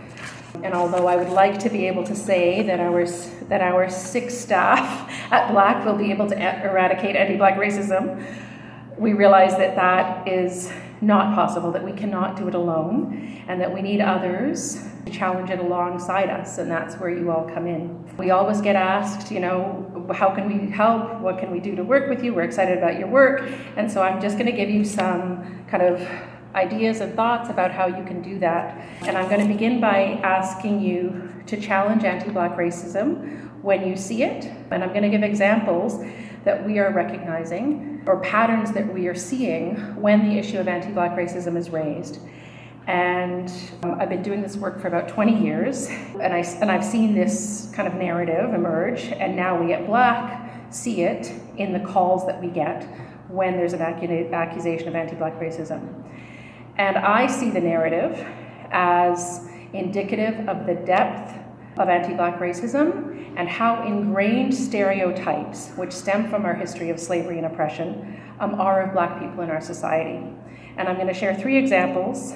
And 0.62 0.74
although 0.74 1.06
I 1.06 1.16
would 1.16 1.30
like 1.30 1.58
to 1.60 1.70
be 1.70 1.86
able 1.86 2.04
to 2.04 2.14
say 2.14 2.62
that 2.62 2.80
our, 2.80 3.06
that 3.48 3.60
our 3.60 3.88
six 3.88 4.36
staff 4.36 5.10
at 5.32 5.50
Black 5.52 5.84
will 5.84 5.96
be 5.96 6.10
able 6.10 6.28
to 6.28 6.36
eradicate 6.36 7.16
anti 7.16 7.36
Black 7.36 7.56
racism, 7.56 8.24
we 8.98 9.14
realize 9.14 9.56
that 9.56 9.76
that 9.76 10.28
is 10.28 10.70
not 11.00 11.34
possible, 11.34 11.72
that 11.72 11.82
we 11.82 11.92
cannot 11.92 12.36
do 12.36 12.46
it 12.48 12.54
alone, 12.54 13.42
and 13.48 13.60
that 13.60 13.72
we 13.72 13.80
need 13.80 14.00
others 14.00 14.86
to 15.06 15.12
challenge 15.12 15.48
it 15.50 15.58
alongside 15.58 16.28
us, 16.28 16.58
and 16.58 16.70
that's 16.70 16.96
where 16.96 17.08
you 17.08 17.30
all 17.30 17.48
come 17.48 17.66
in. 17.66 18.16
We 18.18 18.30
always 18.30 18.60
get 18.60 18.76
asked, 18.76 19.30
you 19.32 19.40
know, 19.40 20.06
how 20.14 20.34
can 20.34 20.46
we 20.46 20.70
help? 20.70 21.20
What 21.20 21.38
can 21.38 21.50
we 21.50 21.60
do 21.60 21.74
to 21.76 21.82
work 21.82 22.10
with 22.10 22.22
you? 22.22 22.34
We're 22.34 22.42
excited 22.42 22.76
about 22.76 22.98
your 22.98 23.08
work, 23.08 23.50
and 23.76 23.90
so 23.90 24.02
I'm 24.02 24.20
just 24.20 24.36
going 24.36 24.50
to 24.50 24.56
give 24.56 24.68
you 24.68 24.84
some 24.84 25.64
kind 25.68 25.82
of 25.82 26.06
ideas 26.54 27.00
and 27.00 27.14
thoughts 27.14 27.50
about 27.50 27.70
how 27.70 27.86
you 27.86 28.04
can 28.04 28.22
do 28.22 28.38
that. 28.40 28.76
And 29.02 29.16
I'm 29.16 29.28
going 29.28 29.40
to 29.40 29.52
begin 29.52 29.80
by 29.80 30.20
asking 30.22 30.80
you 30.80 31.30
to 31.46 31.60
challenge 31.60 32.04
anti 32.04 32.30
Black 32.30 32.56
racism 32.56 33.62
when 33.62 33.86
you 33.86 33.96
see 33.96 34.22
it. 34.22 34.44
And 34.70 34.82
I'm 34.82 34.90
going 34.90 35.02
to 35.02 35.08
give 35.08 35.22
examples 35.22 36.04
that 36.44 36.64
we 36.64 36.78
are 36.78 36.92
recognizing 36.92 38.02
or 38.06 38.20
patterns 38.20 38.72
that 38.72 38.92
we 38.92 39.06
are 39.08 39.14
seeing 39.14 39.76
when 40.00 40.28
the 40.28 40.38
issue 40.38 40.58
of 40.58 40.68
anti 40.68 40.90
Black 40.90 41.16
racism 41.16 41.56
is 41.56 41.70
raised. 41.70 42.20
And 42.86 43.52
um, 43.82 44.00
I've 44.00 44.08
been 44.08 44.22
doing 44.22 44.42
this 44.42 44.56
work 44.56 44.80
for 44.80 44.88
about 44.88 45.08
20 45.08 45.44
years, 45.44 45.86
and, 45.86 46.32
I, 46.32 46.38
and 46.38 46.70
I've 46.70 46.84
seen 46.84 47.14
this 47.14 47.70
kind 47.74 47.86
of 47.86 47.94
narrative 47.94 48.52
emerge, 48.52 49.04
and 49.04 49.36
now 49.36 49.62
we 49.62 49.74
at 49.74 49.86
Black 49.86 50.72
see 50.72 51.02
it 51.02 51.30
in 51.58 51.72
the 51.72 51.80
calls 51.80 52.26
that 52.26 52.40
we 52.40 52.48
get 52.48 52.84
when 53.28 53.56
there's 53.56 53.74
an 53.74 53.82
accusation 53.82 54.88
of 54.88 54.94
anti 54.94 55.14
Black 55.14 55.38
racism. 55.38 55.99
And 56.76 56.96
I 56.96 57.26
see 57.26 57.50
the 57.50 57.60
narrative 57.60 58.26
as 58.70 59.48
indicative 59.72 60.48
of 60.48 60.66
the 60.66 60.74
depth 60.74 61.36
of 61.78 61.88
anti 61.88 62.14
Black 62.14 62.38
racism 62.38 63.34
and 63.36 63.48
how 63.48 63.86
ingrained 63.86 64.54
stereotypes, 64.54 65.70
which 65.76 65.92
stem 65.92 66.28
from 66.28 66.44
our 66.44 66.54
history 66.54 66.90
of 66.90 66.98
slavery 66.98 67.38
and 67.38 67.46
oppression, 67.46 68.20
um, 68.40 68.60
are 68.60 68.82
of 68.82 68.92
Black 68.92 69.20
people 69.20 69.42
in 69.42 69.50
our 69.50 69.60
society. 69.60 70.26
And 70.76 70.88
I'm 70.88 70.96
going 70.96 71.08
to 71.08 71.14
share 71.14 71.34
three 71.34 71.56
examples 71.56 72.34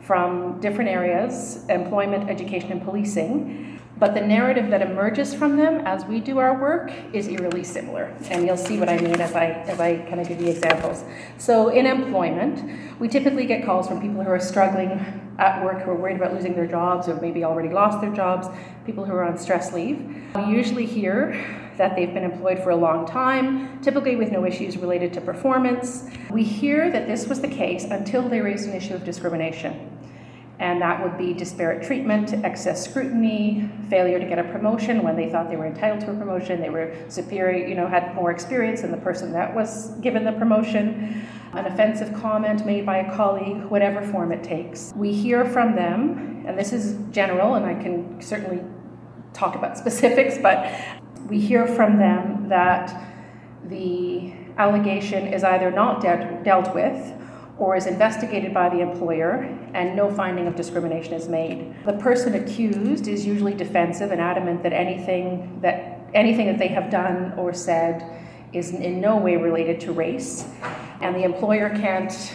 from 0.00 0.60
different 0.60 0.90
areas 0.90 1.66
employment, 1.68 2.30
education, 2.30 2.72
and 2.72 2.82
policing 2.82 3.77
but 3.98 4.14
the 4.14 4.20
narrative 4.20 4.70
that 4.70 4.82
emerges 4.82 5.34
from 5.34 5.56
them 5.56 5.86
as 5.86 6.04
we 6.04 6.20
do 6.20 6.38
our 6.38 6.58
work 6.58 6.92
is 7.12 7.28
eerily 7.28 7.64
similar. 7.64 8.14
And 8.30 8.46
you'll 8.46 8.56
see 8.56 8.78
what 8.78 8.88
I 8.88 8.98
mean 8.98 9.20
as 9.20 9.34
I, 9.34 9.46
as 9.66 9.80
I 9.80 9.96
kind 9.96 10.20
of 10.20 10.28
give 10.28 10.40
you 10.40 10.48
examples. 10.48 11.04
So, 11.38 11.68
in 11.68 11.86
employment, 11.86 12.98
we 13.00 13.08
typically 13.08 13.46
get 13.46 13.64
calls 13.64 13.88
from 13.88 14.00
people 14.00 14.22
who 14.22 14.30
are 14.30 14.40
struggling 14.40 14.90
at 15.38 15.64
work, 15.64 15.82
who 15.82 15.90
are 15.90 15.96
worried 15.96 16.16
about 16.16 16.32
losing 16.32 16.54
their 16.54 16.66
jobs, 16.66 17.08
or 17.08 17.20
maybe 17.20 17.44
already 17.44 17.68
lost 17.68 18.00
their 18.00 18.12
jobs, 18.12 18.48
people 18.86 19.04
who 19.04 19.12
are 19.12 19.24
on 19.24 19.38
stress 19.38 19.72
leave. 19.72 19.98
We 20.34 20.44
usually 20.46 20.86
hear 20.86 21.32
that 21.76 21.94
they've 21.94 22.12
been 22.12 22.24
employed 22.24 22.58
for 22.58 22.70
a 22.70 22.76
long 22.76 23.06
time, 23.06 23.80
typically 23.80 24.16
with 24.16 24.32
no 24.32 24.44
issues 24.44 24.76
related 24.76 25.12
to 25.14 25.20
performance. 25.20 26.10
We 26.30 26.42
hear 26.42 26.90
that 26.90 27.06
this 27.06 27.28
was 27.28 27.40
the 27.40 27.48
case 27.48 27.84
until 27.84 28.28
they 28.28 28.40
raised 28.40 28.68
an 28.68 28.74
issue 28.74 28.94
of 28.94 29.04
discrimination 29.04 29.97
and 30.60 30.82
that 30.82 31.00
would 31.02 31.16
be 31.16 31.32
disparate 31.32 31.86
treatment, 31.86 32.32
excess 32.44 32.84
scrutiny, 32.84 33.70
failure 33.88 34.18
to 34.18 34.26
get 34.26 34.38
a 34.38 34.44
promotion 34.44 35.02
when 35.02 35.14
they 35.14 35.30
thought 35.30 35.48
they 35.48 35.56
were 35.56 35.66
entitled 35.66 36.00
to 36.00 36.10
a 36.10 36.14
promotion, 36.14 36.60
they 36.60 36.70
were 36.70 36.94
superior, 37.08 37.66
you 37.66 37.76
know, 37.76 37.86
had 37.86 38.12
more 38.14 38.32
experience 38.32 38.80
than 38.80 38.90
the 38.90 38.96
person 38.96 39.32
that 39.32 39.54
was 39.54 39.90
given 40.00 40.24
the 40.24 40.32
promotion, 40.32 41.24
an 41.52 41.66
offensive 41.66 42.12
comment 42.20 42.66
made 42.66 42.84
by 42.84 42.98
a 42.98 43.16
colleague, 43.16 43.64
whatever 43.66 44.02
form 44.02 44.32
it 44.32 44.42
takes. 44.42 44.92
We 44.96 45.12
hear 45.12 45.44
from 45.44 45.76
them, 45.76 46.44
and 46.46 46.58
this 46.58 46.72
is 46.72 46.98
general, 47.12 47.54
and 47.54 47.64
I 47.64 47.80
can 47.80 48.20
certainly 48.20 48.60
talk 49.32 49.54
about 49.54 49.78
specifics, 49.84 50.38
but 50.38 50.74
we 51.28 51.38
hear 51.38 51.68
from 51.68 51.98
them 51.98 52.48
that 52.48 53.14
the 53.66 54.32
allegation 54.56 55.28
is 55.28 55.44
either 55.44 55.70
not 55.70 56.00
de- 56.00 56.40
dealt 56.42 56.74
with 56.74 57.14
or 57.58 57.76
is 57.76 57.86
investigated 57.86 58.54
by 58.54 58.68
the 58.68 58.80
employer 58.80 59.42
and 59.74 59.96
no 59.96 60.10
finding 60.10 60.46
of 60.46 60.54
discrimination 60.54 61.12
is 61.12 61.28
made. 61.28 61.74
The 61.84 61.94
person 61.94 62.34
accused 62.34 63.08
is 63.08 63.26
usually 63.26 63.54
defensive 63.54 64.12
and 64.12 64.20
adamant 64.20 64.62
that 64.62 64.72
anything 64.72 65.58
that 65.60 66.00
anything 66.14 66.46
that 66.46 66.58
they 66.58 66.68
have 66.68 66.90
done 66.90 67.34
or 67.36 67.52
said 67.52 68.24
is 68.52 68.70
in 68.70 69.00
no 69.00 69.16
way 69.16 69.36
related 69.36 69.78
to 69.80 69.92
race 69.92 70.48
and 71.02 71.14
the 71.14 71.22
employer 71.22 71.68
can't 71.68 72.34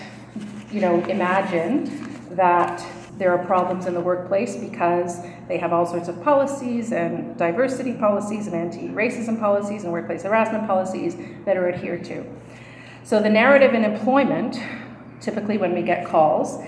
you 0.71 0.79
know 0.79 1.03
imagine 1.05 2.09
that 2.35 2.85
there 3.17 3.31
are 3.31 3.45
problems 3.45 3.85
in 3.85 3.93
the 3.93 3.99
workplace 3.99 4.55
because 4.55 5.21
they 5.47 5.57
have 5.57 5.71
all 5.71 5.85
sorts 5.85 6.07
of 6.07 6.21
policies 6.23 6.91
and 6.91 7.37
diversity 7.37 7.93
policies 7.93 8.47
and 8.47 8.55
anti-racism 8.55 9.39
policies 9.39 9.83
and 9.83 9.93
workplace 9.93 10.23
harassment 10.23 10.65
policies 10.65 11.15
that 11.45 11.55
are 11.55 11.69
adhered 11.69 12.03
to. 12.03 12.25
So 13.03 13.21
the 13.21 13.29
narrative 13.29 13.73
in 13.73 13.83
employment 13.83 14.57
typically 15.23 15.57
when 15.57 15.73
we 15.73 15.81
get 15.81 16.05
calls, 16.05 16.63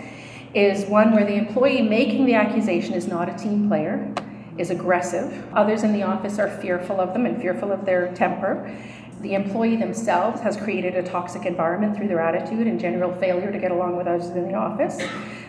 is 0.54 0.86
one 0.86 1.12
where 1.12 1.26
the 1.26 1.36
employee 1.36 1.82
making 1.82 2.26
the 2.26 2.34
accusation 2.34 2.94
is 2.94 3.08
not 3.08 3.28
a 3.28 3.38
team 3.38 3.68
player, 3.68 4.14
is 4.58 4.70
aggressive. 4.70 5.46
Others 5.54 5.84
in 5.84 5.92
the 5.92 6.04
office 6.04 6.40
are 6.40 6.50
fearful 6.62 7.02
of 7.02 7.14
them 7.14 7.26
and 7.26 7.42
fearful 7.42 7.72
of 7.72 7.86
their 7.86 8.14
temper. 8.14 8.74
The 9.22 9.34
employee 9.34 9.76
themselves 9.76 10.40
has 10.42 10.56
created 10.56 10.96
a 10.96 11.04
toxic 11.04 11.46
environment 11.46 11.98
through 11.98 12.08
their 12.08 12.22
attitude 12.22 12.68
and 12.68 12.80
general 12.80 13.14
failure 13.16 13.52
to 13.52 13.60
get 13.60 13.72
along 13.72 13.98
with 13.98 14.08
others 14.08 14.28
in 14.28 14.48
the 14.48 14.54
office, 14.54 14.98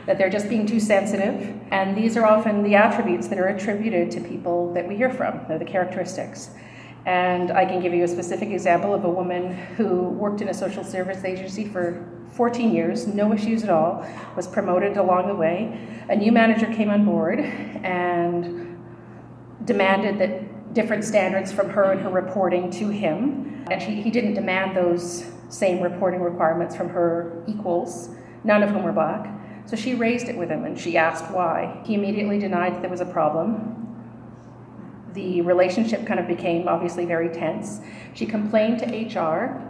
that 0.06 0.18
they're 0.18 0.30
just 0.30 0.48
being 0.48 0.66
too 0.66 0.80
sensitive. 0.80 1.56
And 1.70 1.96
these 1.96 2.16
are 2.16 2.24
often 2.24 2.62
the 2.62 2.74
attributes 2.74 3.28
that 3.28 3.38
are 3.38 3.48
attributed 3.48 4.10
to 4.12 4.20
people 4.20 4.72
that 4.74 4.88
we 4.88 4.96
hear 4.96 5.10
from, 5.10 5.40
they're 5.46 5.58
the 5.58 5.64
characteristics. 5.64 6.50
And 7.06 7.52
I 7.52 7.64
can 7.64 7.80
give 7.80 7.94
you 7.94 8.02
a 8.02 8.08
specific 8.08 8.50
example 8.50 8.92
of 8.92 9.04
a 9.04 9.08
woman 9.08 9.54
who 9.76 10.08
worked 10.10 10.40
in 10.40 10.48
a 10.48 10.54
social 10.54 10.82
service 10.82 11.22
agency 11.24 11.64
for 11.64 12.04
14 12.32 12.74
years, 12.74 13.06
no 13.06 13.32
issues 13.32 13.62
at 13.62 13.70
all, 13.70 14.04
was 14.34 14.48
promoted 14.48 14.96
along 14.96 15.28
the 15.28 15.34
way. 15.34 15.88
A 16.10 16.16
new 16.16 16.32
manager 16.32 16.66
came 16.66 16.90
on 16.90 17.04
board 17.04 17.38
and 17.38 18.76
demanded 19.64 20.18
that 20.18 20.74
different 20.74 21.04
standards 21.04 21.52
from 21.52 21.70
her 21.70 21.92
and 21.92 22.00
her 22.00 22.10
reporting 22.10 22.70
to 22.72 22.88
him. 22.88 23.64
And 23.70 23.80
he 23.80 24.10
didn't 24.10 24.34
demand 24.34 24.76
those 24.76 25.30
same 25.48 25.80
reporting 25.80 26.20
requirements 26.20 26.74
from 26.74 26.88
her 26.88 27.44
equals, 27.46 28.10
none 28.42 28.64
of 28.64 28.70
whom 28.70 28.82
were 28.82 28.92
black. 28.92 29.32
So 29.66 29.76
she 29.76 29.94
raised 29.94 30.28
it 30.28 30.36
with 30.36 30.50
him 30.50 30.64
and 30.64 30.78
she 30.78 30.96
asked 30.96 31.30
why. 31.30 31.82
He 31.84 31.94
immediately 31.94 32.38
denied 32.38 32.74
that 32.74 32.82
there 32.82 32.90
was 32.90 33.00
a 33.00 33.06
problem 33.06 33.85
the 35.16 35.40
relationship 35.40 36.06
kind 36.06 36.20
of 36.20 36.28
became 36.28 36.68
obviously 36.68 37.04
very 37.04 37.28
tense. 37.28 37.80
She 38.14 38.26
complained 38.26 38.78
to 38.80 38.86
HR, 38.86 39.60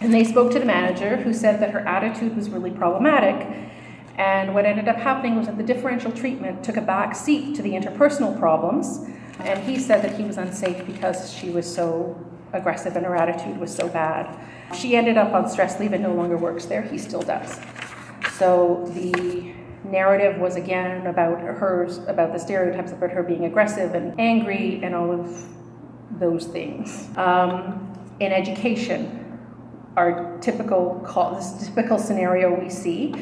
and 0.00 0.12
they 0.12 0.24
spoke 0.24 0.50
to 0.52 0.58
the 0.58 0.64
manager, 0.64 1.18
who 1.18 1.32
said 1.32 1.60
that 1.60 1.70
her 1.70 1.80
attitude 1.80 2.34
was 2.34 2.50
really 2.50 2.72
problematic. 2.72 3.46
And 4.16 4.54
what 4.54 4.64
ended 4.66 4.88
up 4.88 4.96
happening 4.96 5.36
was 5.36 5.46
that 5.46 5.56
the 5.56 5.62
differential 5.62 6.10
treatment 6.10 6.64
took 6.64 6.76
a 6.76 6.82
back 6.82 7.14
seat 7.14 7.54
to 7.56 7.62
the 7.62 7.70
interpersonal 7.70 8.36
problems, 8.38 9.06
and 9.38 9.62
he 9.62 9.78
said 9.78 10.02
that 10.02 10.18
he 10.18 10.24
was 10.24 10.36
unsafe 10.36 10.84
because 10.84 11.32
she 11.32 11.50
was 11.50 11.72
so 11.72 12.18
aggressive 12.52 12.96
and 12.96 13.06
her 13.06 13.14
attitude 13.14 13.58
was 13.58 13.74
so 13.74 13.88
bad. 13.88 14.36
She 14.74 14.96
ended 14.96 15.16
up 15.16 15.32
on 15.32 15.48
stress 15.48 15.78
leave 15.78 15.92
and 15.92 16.02
no 16.02 16.12
longer 16.12 16.36
works 16.36 16.66
there. 16.66 16.82
He 16.82 16.98
still 16.98 17.22
does. 17.22 17.60
So 18.32 18.90
the 18.94 19.54
narrative 19.84 20.40
was 20.40 20.56
again 20.56 21.06
about 21.06 21.40
hers, 21.40 21.98
about 22.06 22.32
the 22.32 22.38
stereotypes 22.38 22.92
about 22.92 23.10
her 23.10 23.22
being 23.22 23.44
aggressive 23.44 23.94
and 23.94 24.18
angry 24.18 24.80
and 24.82 24.94
all 24.94 25.10
of 25.10 25.48
those 26.18 26.46
things. 26.46 27.08
Um, 27.16 27.86
in 28.20 28.32
education, 28.32 29.38
our 29.96 30.38
typical 30.40 31.02
call, 31.06 31.34
this 31.34 31.66
typical 31.66 31.98
scenario 31.98 32.58
we 32.58 32.68
see 32.68 33.14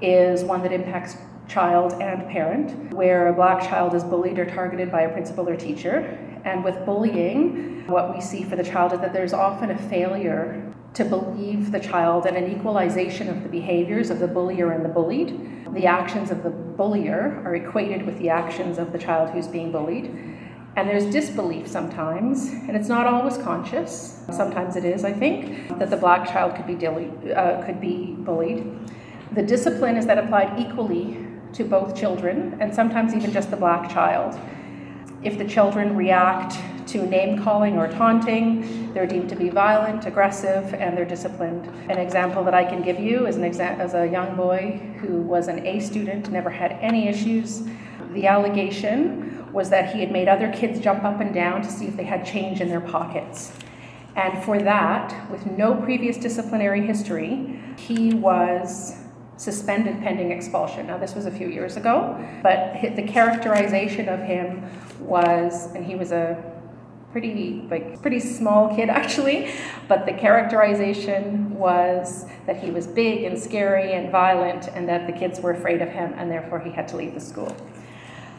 is 0.00 0.42
one 0.42 0.62
that 0.62 0.72
impacts 0.72 1.16
child 1.48 1.94
and 1.94 2.26
parent, 2.28 2.92
where 2.92 3.28
a 3.28 3.32
black 3.32 3.62
child 3.62 3.94
is 3.94 4.04
bullied 4.04 4.38
or 4.38 4.46
targeted 4.46 4.90
by 4.90 5.02
a 5.02 5.12
principal 5.12 5.48
or 5.48 5.56
teacher. 5.56 6.18
And 6.44 6.64
with 6.64 6.84
bullying, 6.84 7.86
what 7.86 8.14
we 8.14 8.20
see 8.20 8.42
for 8.42 8.56
the 8.56 8.64
child 8.64 8.92
is 8.92 9.00
that 9.00 9.12
there's 9.12 9.32
often 9.32 9.70
a 9.70 9.78
failure 9.78 10.72
to 10.94 11.04
believe 11.04 11.72
the 11.72 11.80
child 11.80 12.26
and 12.26 12.36
an 12.36 12.50
equalization 12.50 13.28
of 13.28 13.42
the 13.42 13.48
behaviors 13.48 14.10
of 14.10 14.18
the 14.18 14.28
bullier 14.28 14.72
and 14.72 14.84
the 14.84 14.88
bullied. 14.88 15.61
The 15.72 15.86
actions 15.86 16.30
of 16.30 16.42
the 16.42 16.50
bullier 16.50 17.42
are 17.46 17.54
equated 17.54 18.04
with 18.04 18.18
the 18.18 18.28
actions 18.28 18.78
of 18.78 18.92
the 18.92 18.98
child 18.98 19.30
who's 19.30 19.48
being 19.48 19.72
bullied. 19.72 20.06
And 20.76 20.88
there's 20.88 21.06
disbelief 21.06 21.66
sometimes, 21.66 22.48
and 22.48 22.76
it's 22.76 22.88
not 22.88 23.06
always 23.06 23.36
conscious. 23.38 24.24
Sometimes 24.30 24.76
it 24.76 24.84
is, 24.84 25.04
I 25.04 25.12
think, 25.12 25.78
that 25.78 25.90
the 25.90 25.96
black 25.96 26.26
child 26.28 26.56
could 26.56 26.66
be, 26.66 26.74
dilly, 26.74 27.10
uh, 27.34 27.62
could 27.64 27.80
be 27.80 28.14
bullied. 28.18 28.66
The 29.32 29.42
discipline 29.42 29.96
is 29.96 30.06
that 30.06 30.18
applied 30.18 30.58
equally 30.58 31.26
to 31.54 31.64
both 31.64 31.94
children, 31.94 32.56
and 32.60 32.74
sometimes 32.74 33.14
even 33.14 33.32
just 33.32 33.50
the 33.50 33.56
black 33.56 33.90
child. 33.90 34.38
If 35.22 35.38
the 35.38 35.44
children 35.44 35.96
react 35.96 36.58
to 36.88 37.06
name 37.06 37.42
calling 37.42 37.78
or 37.78 37.86
taunting, 37.86 38.92
they're 38.92 39.06
deemed 39.06 39.28
to 39.28 39.36
be 39.36 39.50
violent, 39.50 40.04
aggressive, 40.04 40.74
and 40.74 40.96
they're 40.96 41.04
disciplined. 41.04 41.66
An 41.88 41.98
example 41.98 42.42
that 42.42 42.54
I 42.54 42.64
can 42.64 42.82
give 42.82 42.98
you 42.98 43.26
is 43.28 43.36
an 43.36 43.42
exa- 43.42 43.78
as 43.78 43.94
a 43.94 44.06
young 44.06 44.34
boy 44.34 44.80
who 45.00 45.22
was 45.22 45.46
an 45.46 45.64
A 45.64 45.78
student, 45.78 46.32
never 46.32 46.50
had 46.50 46.72
any 46.80 47.06
issues. 47.06 47.62
The 48.14 48.26
allegation 48.26 49.52
was 49.52 49.70
that 49.70 49.94
he 49.94 50.00
had 50.00 50.10
made 50.10 50.26
other 50.26 50.52
kids 50.52 50.80
jump 50.80 51.04
up 51.04 51.20
and 51.20 51.32
down 51.32 51.62
to 51.62 51.70
see 51.70 51.86
if 51.86 51.96
they 51.96 52.04
had 52.04 52.26
change 52.26 52.60
in 52.60 52.68
their 52.68 52.80
pockets. 52.80 53.52
And 54.16 54.42
for 54.42 54.58
that, 54.58 55.30
with 55.30 55.46
no 55.46 55.74
previous 55.74 56.16
disciplinary 56.16 56.84
history, 56.84 57.60
he 57.76 58.12
was 58.12 59.01
suspended 59.36 60.00
pending 60.00 60.30
expulsion. 60.30 60.86
Now, 60.86 60.98
this 60.98 61.14
was 61.14 61.26
a 61.26 61.30
few 61.30 61.48
years 61.48 61.76
ago, 61.76 62.16
but 62.42 62.96
the 62.96 63.02
characterization 63.02 64.08
of 64.08 64.20
him 64.20 64.64
was, 65.00 65.74
and 65.74 65.84
he 65.84 65.94
was 65.94 66.12
a 66.12 66.42
pretty 67.10 67.66
like 67.70 68.00
pretty 68.00 68.18
small 68.18 68.74
kid 68.74 68.88
actually 68.88 69.52
but 69.86 70.06
the 70.06 70.12
characterization 70.14 71.54
was 71.54 72.24
that 72.46 72.56
he 72.56 72.70
was 72.70 72.86
big 72.86 73.24
and 73.24 73.38
scary 73.38 73.92
and 73.92 74.10
violent 74.10 74.68
and 74.68 74.88
that 74.88 75.06
the 75.06 75.12
kids 75.12 75.38
were 75.38 75.50
afraid 75.50 75.82
of 75.82 75.90
him 75.90 76.14
and 76.16 76.30
therefore 76.30 76.58
he 76.58 76.70
had 76.70 76.88
to 76.88 76.96
leave 76.96 77.12
the 77.12 77.20
school 77.20 77.54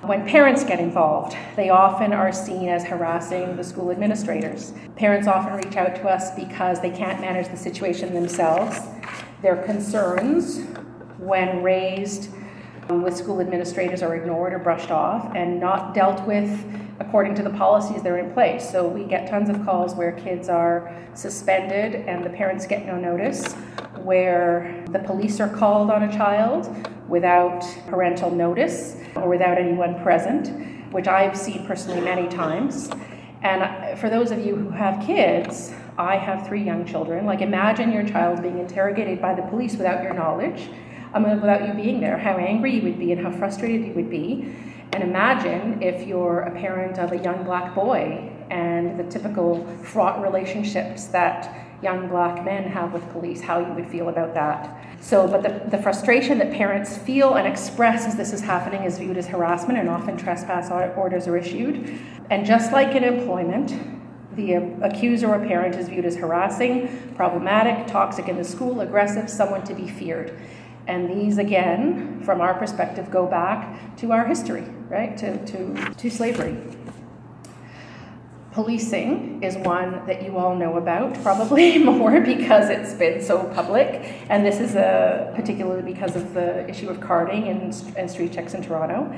when 0.04 0.28
parents 0.28 0.66
get 0.66 0.82
involved, 0.82 1.38
they 1.56 1.70
often 1.70 2.12
are 2.12 2.34
seen 2.34 2.68
as 2.68 2.84
harassing 2.84 3.56
the 3.56 3.64
school 3.64 3.90
administrators. 3.90 4.74
Parents 4.98 5.30
often 5.30 5.54
reach 5.54 5.78
out 5.78 5.96
to 5.96 6.10
us 6.10 6.36
because 6.36 6.82
they 6.82 6.90
can't 6.90 7.22
manage 7.22 7.48
the 7.48 7.56
situation 7.56 8.14
themselves. 8.14 8.82
Their 9.42 9.56
concerns, 9.64 10.60
when 11.26 11.64
raised 11.64 12.30
um, 12.90 13.02
with 13.02 13.16
school 13.16 13.40
administrators, 13.40 14.02
are 14.02 14.16
ignored 14.16 14.54
or 14.54 14.60
brushed 14.60 14.92
off 14.92 15.32
and 15.36 15.60
not 15.60 15.94
dealt 15.94 16.26
with 16.28 16.66
according 17.00 17.34
to 17.36 17.44
the 17.44 17.50
policies 17.50 18.04
that 18.04 18.12
are 18.12 18.20
in 18.20 18.32
place. 18.34 18.70
So 18.70 18.88
we 18.88 19.04
get 19.06 19.28
tons 19.28 19.50
of 19.50 19.64
calls 19.66 19.96
where 19.96 20.12
kids 20.12 20.50
are 20.50 20.94
suspended 21.14 21.96
and 22.08 22.24
the 22.24 22.30
parents 22.30 22.68
get 22.68 22.86
no 22.86 22.98
notice, 22.98 23.54
where 24.02 24.84
the 24.92 25.00
police 25.00 25.40
are 25.40 25.50
called 25.50 25.90
on 25.90 26.04
a 26.04 26.12
child 26.12 26.70
without 27.08 27.62
parental 27.88 28.32
notice 28.32 28.98
or 29.16 29.28
without 29.30 29.58
anyone 29.58 30.02
present, 30.04 30.92
which 30.92 31.08
I've 31.08 31.38
seen 31.38 31.66
personally 31.66 32.02
many 32.02 32.28
times. 32.28 32.90
And 33.42 33.98
for 34.00 34.10
those 34.10 34.32
of 34.32 34.46
you 34.46 34.56
who 34.56 34.70
have 34.70 35.06
kids, 35.06 35.74
I 35.98 36.16
have 36.16 36.48
three 36.48 36.64
young 36.64 36.86
children. 36.86 37.26
Like, 37.26 37.42
imagine 37.42 37.92
your 37.92 38.08
child 38.08 38.42
being 38.42 38.58
interrogated 38.58 39.22
by 39.22 39.36
the 39.36 39.44
police 39.44 39.76
without 39.76 40.02
your 40.02 40.14
knowledge, 40.14 40.70
um, 41.14 41.24
without 41.24 41.68
you 41.68 41.74
being 41.74 42.00
there, 42.00 42.18
how 42.18 42.38
angry 42.38 42.76
you 42.76 42.82
would 42.84 43.00
be 43.00 43.12
and 43.12 43.22
how 43.24 43.32
frustrated 43.32 43.86
you 43.86 43.94
would 43.94 44.10
be. 44.10 44.56
And 44.92 45.04
imagine 45.04 45.82
if 45.82 46.08
you're 46.08 46.42
a 46.42 46.52
parent 46.52 47.00
of 47.00 47.12
a 47.12 47.18
young 47.18 47.44
black 47.44 47.74
boy 47.74 48.32
and 48.50 49.00
the 49.00 49.04
typical 49.04 49.66
fraught 49.84 50.22
relationships 50.22 51.06
that 51.08 51.56
young 51.82 52.08
black 52.08 52.46
men 52.46 52.64
have 52.64 52.94
with 52.94 53.08
police, 53.12 53.42
how 53.42 53.60
you 53.60 53.74
would 53.74 53.88
feel 53.88 54.10
about 54.10 54.34
that. 54.34 54.86
So, 55.02 55.28
but 55.28 55.44
the, 55.44 55.70
the 55.76 55.82
frustration 55.82 56.38
that 56.38 56.52
parents 56.54 56.98
feel 56.98 57.36
and 57.36 57.46
express 57.46 58.06
as 58.06 58.16
this 58.16 58.32
is 58.32 58.42
happening 58.42 58.84
is 58.84 58.98
viewed 58.98 59.18
as 59.18 59.28
harassment, 59.28 59.78
and 59.78 59.90
often 59.90 60.16
trespass 60.16 60.72
orders 60.96 61.28
are 61.28 61.36
issued. 61.36 62.00
And 62.30 62.46
just 62.46 62.72
like 62.72 62.96
in 62.96 63.04
employment, 63.04 63.74
the 64.36 64.54
accuser 64.82 65.28
or 65.28 65.40
parent 65.40 65.76
is 65.76 65.90
viewed 65.90 66.06
as 66.06 66.16
harassing, 66.16 67.14
problematic, 67.16 67.86
toxic 67.88 68.30
in 68.30 68.38
the 68.38 68.44
school, 68.44 68.82
aggressive, 68.82 69.30
someone 69.30 69.64
to 69.66 69.74
be 69.74 69.88
feared. 69.88 70.40
And 70.88 71.10
these, 71.10 71.38
again, 71.38 72.22
from 72.24 72.42
our 72.42 72.54
perspective, 72.54 73.10
go 73.10 73.26
back 73.26 73.96
to 73.98 74.12
our 74.12 74.26
history, 74.26 74.66
right? 74.90 75.18
To, 75.18 75.46
to, 75.46 75.94
to 75.96 76.10
slavery. 76.10 76.58
Policing 78.52 79.42
is 79.42 79.58
one 79.58 80.06
that 80.06 80.22
you 80.22 80.38
all 80.38 80.56
know 80.56 80.78
about, 80.78 81.16
probably 81.24 81.78
more 81.84 82.22
because 82.22 82.70
it's 82.70 82.94
been 82.94 83.22
so 83.22 83.46
public. 83.56 84.04
And 84.30 84.46
this 84.46 84.60
is 84.60 84.76
a, 84.76 85.34
particularly 85.36 85.82
because 85.82 86.16
of 86.16 86.34
the 86.34 86.70
issue 86.70 86.90
of 86.90 87.00
carding 87.00 87.48
and, 87.48 87.74
and 87.98 88.12
street 88.12 88.34
checks 88.34 88.54
in 88.54 88.62
Toronto. 88.62 89.12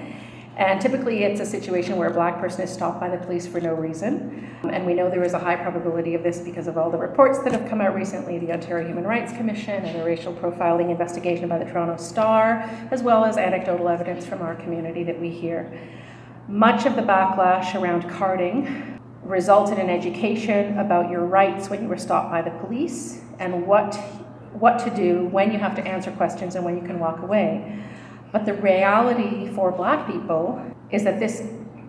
And 0.57 0.79
typically, 0.79 1.23
it's 1.23 1.41
a 1.41 1.45
situation 1.45 1.97
where 1.97 2.07
a 2.07 2.13
black 2.13 2.39
person 2.39 2.61
is 2.61 2.71
stopped 2.71 3.01
by 3.01 3.09
the 3.09 3.17
police 3.17 3.45
for 3.45 3.59
no 3.59 3.73
reason. 3.73 4.57
Um, 4.63 4.69
and 4.69 4.85
we 4.85 4.93
know 4.93 5.09
there 5.09 5.23
is 5.23 5.33
a 5.33 5.39
high 5.39 5.57
probability 5.57 6.15
of 6.15 6.23
this 6.23 6.39
because 6.39 6.67
of 6.67 6.77
all 6.77 6.89
the 6.89 6.97
reports 6.97 7.39
that 7.39 7.51
have 7.51 7.69
come 7.69 7.81
out 7.81 7.93
recently 7.93 8.37
the 8.39 8.53
Ontario 8.53 8.87
Human 8.87 9.03
Rights 9.03 9.33
Commission 9.33 9.83
and 9.83 10.01
a 10.01 10.05
racial 10.05 10.33
profiling 10.33 10.89
investigation 10.89 11.49
by 11.49 11.57
the 11.57 11.65
Toronto 11.65 11.97
Star, 11.97 12.69
as 12.91 13.03
well 13.03 13.25
as 13.25 13.35
anecdotal 13.37 13.89
evidence 13.89 14.25
from 14.25 14.41
our 14.41 14.55
community 14.55 15.03
that 15.03 15.19
we 15.19 15.29
hear. 15.29 15.77
Much 16.47 16.85
of 16.85 16.95
the 16.95 17.01
backlash 17.01 17.75
around 17.75 18.09
carding 18.09 19.01
resulted 19.23 19.77
in 19.77 19.89
education 19.89 20.77
about 20.77 21.09
your 21.09 21.25
rights 21.25 21.69
when 21.69 21.81
you 21.81 21.89
were 21.89 21.97
stopped 21.97 22.31
by 22.31 22.41
the 22.41 22.51
police 22.51 23.19
and 23.39 23.67
what, 23.67 23.95
what 24.53 24.79
to 24.79 24.89
do 24.95 25.25
when 25.25 25.51
you 25.51 25.57
have 25.57 25.75
to 25.75 25.85
answer 25.85 26.11
questions 26.11 26.55
and 26.55 26.63
when 26.63 26.77
you 26.77 26.83
can 26.83 26.97
walk 26.97 27.19
away. 27.19 27.83
But 28.35 28.45
the 28.45 28.53
reality 28.55 29.47
for 29.53 29.71
black 29.71 30.07
people 30.07 30.61
is 30.91 31.05
that 31.05 31.21
this 31.21 31.41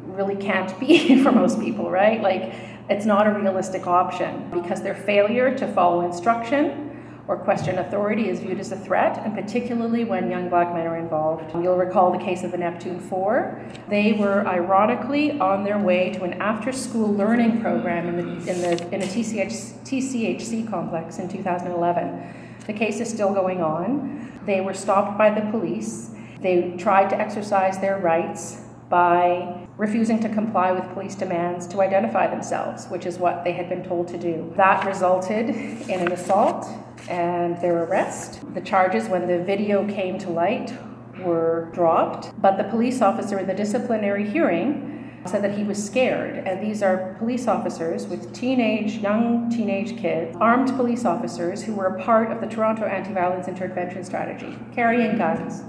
really 0.05 0.37
can't 0.37 0.79
be 0.79 1.21
for 1.25 1.33
most 1.33 1.59
people, 1.59 1.91
right? 1.91 2.23
Like, 2.23 2.55
it's 2.89 3.05
not 3.05 3.27
a 3.27 3.33
realistic 3.33 3.89
option 3.89 4.49
because 4.55 4.81
their 4.81 4.95
failure 4.95 5.59
to 5.59 5.67
follow 5.67 6.03
instruction 6.03 7.05
or 7.27 7.37
question 7.37 7.79
authority 7.79 8.29
is 8.29 8.39
viewed 8.39 8.61
as 8.61 8.71
a 8.71 8.77
threat, 8.77 9.19
and 9.25 9.35
particularly 9.35 10.05
when 10.05 10.31
young 10.31 10.49
black 10.49 10.73
men 10.73 10.87
are 10.87 10.97
involved. 10.97 11.53
You'll 11.53 11.77
recall 11.77 12.13
the 12.13 12.25
case 12.25 12.45
of 12.45 12.53
the 12.53 12.59
Neptune 12.59 13.01
Four. 13.01 13.61
They 13.89 14.13
were 14.13 14.47
ironically 14.47 15.41
on 15.41 15.65
their 15.65 15.79
way 15.79 16.13
to 16.13 16.23
an 16.23 16.35
after 16.35 16.71
school 16.71 17.13
learning 17.13 17.61
program 17.61 18.07
in, 18.07 18.17
the, 18.19 18.53
in, 18.53 18.61
the, 18.61 18.95
in 18.95 19.03
a 19.03 19.07
TCH, 19.07 19.83
TCHC 19.83 20.71
complex 20.71 21.19
in 21.19 21.29
2011. 21.29 22.63
The 22.69 22.73
case 22.73 23.01
is 23.01 23.11
still 23.11 23.35
going 23.35 23.61
on. 23.61 24.31
They 24.47 24.61
were 24.61 24.75
stopped 24.75 25.19
by 25.19 25.31
the 25.31 25.51
police. 25.51 26.13
They 26.41 26.77
tried 26.77 27.11
to 27.11 27.19
exercise 27.19 27.79
their 27.79 27.99
rights 27.99 28.63
by 28.89 29.67
refusing 29.77 30.21
to 30.21 30.29
comply 30.29 30.73
with 30.73 30.89
police 30.93 31.15
demands 31.15 31.67
to 31.69 31.81
identify 31.81 32.27
themselves, 32.29 32.87
which 32.87 33.05
is 33.05 33.19
what 33.19 33.45
they 33.45 33.53
had 33.53 33.69
been 33.69 33.83
told 33.83 34.09
to 34.09 34.19
do. 34.19 34.53
That 34.57 34.87
resulted 34.87 35.51
in 35.51 36.01
an 36.01 36.13
assault 36.13 36.67
and 37.09 37.61
their 37.61 37.85
arrest. 37.85 38.43
The 38.55 38.61
charges, 38.61 39.09
when 39.09 39.27
the 39.27 39.43
video 39.43 39.87
came 39.89 40.19
to 40.19 40.31
light, 40.31 40.73
were 41.21 41.71
dropped, 41.73 42.41
but 42.41 42.57
the 42.57 42.65
police 42.65 43.03
officer 43.03 43.39
in 43.39 43.47
the 43.47 43.55
disciplinary 43.55 44.29
hearing 44.29 44.93
said 45.27 45.43
that 45.43 45.57
he 45.57 45.65
was 45.65 45.85
scared. 45.85 46.47
And 46.47 46.65
these 46.65 46.83
are 46.83 47.17
police 47.19 47.49
officers 47.49 48.07
with 48.07 48.33
teenage, 48.33 48.99
young 48.99 49.51
teenage 49.51 49.99
kids, 49.99 50.37
armed 50.41 50.69
police 50.77 51.05
officers 51.05 51.63
who 51.63 51.75
were 51.75 51.87
a 51.87 52.03
part 52.03 52.31
of 52.31 52.41
the 52.41 52.47
Toronto 52.47 52.85
Anti 52.85 53.13
Violence 53.13 53.49
Intervention 53.49 54.05
Strategy, 54.05 54.57
carrying 54.75 55.19
guns. 55.19 55.63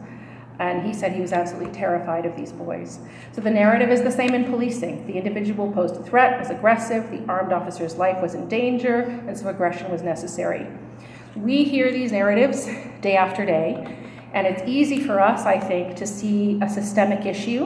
And 0.59 0.85
he 0.85 0.93
said 0.93 1.13
he 1.13 1.21
was 1.21 1.33
absolutely 1.33 1.71
terrified 1.71 2.25
of 2.25 2.35
these 2.35 2.51
boys. 2.51 2.99
So 3.31 3.41
the 3.41 3.51
narrative 3.51 3.89
is 3.89 4.01
the 4.01 4.11
same 4.11 4.33
in 4.33 4.45
policing. 4.45 5.05
The 5.05 5.13
individual 5.13 5.71
posed 5.71 5.95
a 5.95 6.03
threat, 6.03 6.39
was 6.39 6.49
aggressive, 6.49 7.11
the 7.11 7.23
armed 7.31 7.53
officer's 7.53 7.95
life 7.95 8.21
was 8.21 8.33
in 8.33 8.47
danger, 8.47 9.01
and 9.27 9.37
so 9.37 9.49
aggression 9.49 9.91
was 9.91 10.01
necessary. 10.01 10.65
We 11.35 11.63
hear 11.63 11.91
these 11.91 12.11
narratives 12.11 12.65
day 13.01 13.15
after 13.15 13.45
day, 13.45 13.97
and 14.33 14.47
it's 14.47 14.63
easy 14.65 14.99
for 14.99 15.19
us, 15.19 15.45
I 15.45 15.59
think, 15.59 15.95
to 15.97 16.07
see 16.07 16.59
a 16.61 16.69
systemic 16.69 17.25
issue 17.25 17.65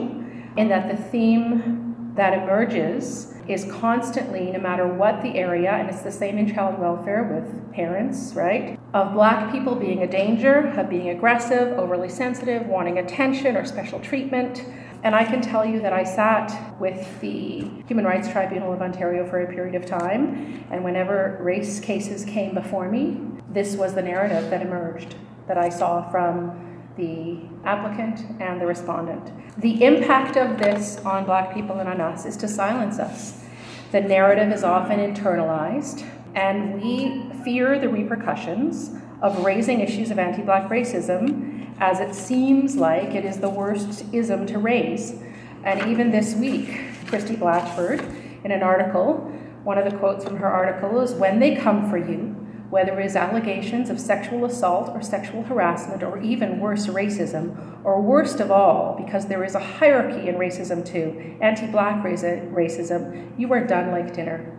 in 0.58 0.68
that 0.68 0.94
the 0.94 1.02
theme 1.04 1.81
that 2.14 2.42
emerges 2.42 3.34
is 3.48 3.64
constantly, 3.72 4.50
no 4.52 4.60
matter 4.60 4.86
what 4.86 5.22
the 5.22 5.36
area, 5.36 5.72
and 5.72 5.88
it's 5.88 6.02
the 6.02 6.12
same 6.12 6.38
in 6.38 6.52
child 6.52 6.78
welfare 6.78 7.24
with 7.24 7.72
parents, 7.72 8.34
right? 8.34 8.78
Of 8.94 9.14
black 9.14 9.50
people 9.50 9.74
being 9.74 10.02
a 10.02 10.06
danger, 10.06 10.68
of 10.78 10.88
being 10.88 11.08
aggressive, 11.08 11.76
overly 11.78 12.08
sensitive, 12.08 12.66
wanting 12.66 12.98
attention 12.98 13.56
or 13.56 13.64
special 13.64 13.98
treatment. 13.98 14.64
And 15.02 15.16
I 15.16 15.24
can 15.24 15.40
tell 15.40 15.64
you 15.64 15.80
that 15.80 15.92
I 15.92 16.04
sat 16.04 16.78
with 16.78 17.20
the 17.20 17.68
Human 17.88 18.04
Rights 18.04 18.28
Tribunal 18.28 18.72
of 18.72 18.80
Ontario 18.80 19.28
for 19.28 19.40
a 19.40 19.52
period 19.52 19.74
of 19.74 19.86
time, 19.86 20.64
and 20.70 20.84
whenever 20.84 21.38
race 21.40 21.80
cases 21.80 22.24
came 22.24 22.54
before 22.54 22.88
me, 22.88 23.20
this 23.50 23.74
was 23.74 23.94
the 23.94 24.02
narrative 24.02 24.50
that 24.50 24.62
emerged 24.62 25.16
that 25.48 25.58
I 25.58 25.68
saw 25.68 26.08
from 26.10 26.71
the 26.96 27.38
applicant 27.64 28.20
and 28.40 28.60
the 28.60 28.66
respondent. 28.66 29.30
The 29.60 29.84
impact 29.84 30.36
of 30.36 30.58
this 30.58 30.98
on 31.04 31.24
Black 31.24 31.54
people 31.54 31.78
and 31.78 31.88
on 31.88 32.00
us 32.00 32.26
is 32.26 32.36
to 32.38 32.48
silence 32.48 32.98
us. 32.98 33.44
The 33.92 34.00
narrative 34.00 34.50
is 34.52 34.64
often 34.64 34.98
internalized, 34.98 36.06
and 36.34 36.80
we 36.80 37.24
fear 37.44 37.78
the 37.78 37.88
repercussions 37.88 38.90
of 39.20 39.44
raising 39.44 39.80
issues 39.80 40.10
of 40.10 40.18
anti 40.18 40.42
Black 40.42 40.68
racism 40.68 41.66
as 41.78 42.00
it 42.00 42.14
seems 42.14 42.76
like 42.76 43.14
it 43.14 43.24
is 43.24 43.38
the 43.38 43.48
worst 43.48 44.04
ism 44.12 44.46
to 44.46 44.58
raise. 44.58 45.20
And 45.64 45.90
even 45.90 46.10
this 46.10 46.34
week, 46.34 46.80
Christie 47.06 47.36
Blatchford, 47.36 48.00
in 48.44 48.50
an 48.50 48.62
article, 48.62 49.16
one 49.64 49.78
of 49.78 49.90
the 49.90 49.96
quotes 49.98 50.24
from 50.24 50.36
her 50.38 50.48
article 50.48 51.00
is 51.00 51.12
When 51.12 51.38
they 51.38 51.54
come 51.54 51.88
for 51.88 51.96
you, 51.96 52.31
whether 52.72 52.98
it 52.98 53.04
is 53.04 53.16
allegations 53.16 53.90
of 53.90 54.00
sexual 54.00 54.46
assault 54.46 54.88
or 54.94 55.02
sexual 55.02 55.42
harassment, 55.42 56.02
or 56.02 56.18
even 56.22 56.58
worse, 56.58 56.86
racism, 56.86 57.54
or 57.84 58.00
worst 58.00 58.40
of 58.40 58.50
all, 58.50 58.96
because 58.96 59.26
there 59.26 59.44
is 59.44 59.54
a 59.54 59.60
hierarchy 59.60 60.26
in 60.26 60.36
racism 60.36 60.82
too, 60.82 61.36
anti 61.42 61.66
black 61.66 62.02
racism, 62.02 63.38
you 63.38 63.52
are 63.52 63.62
done 63.66 63.90
like 63.90 64.14
dinner. 64.14 64.58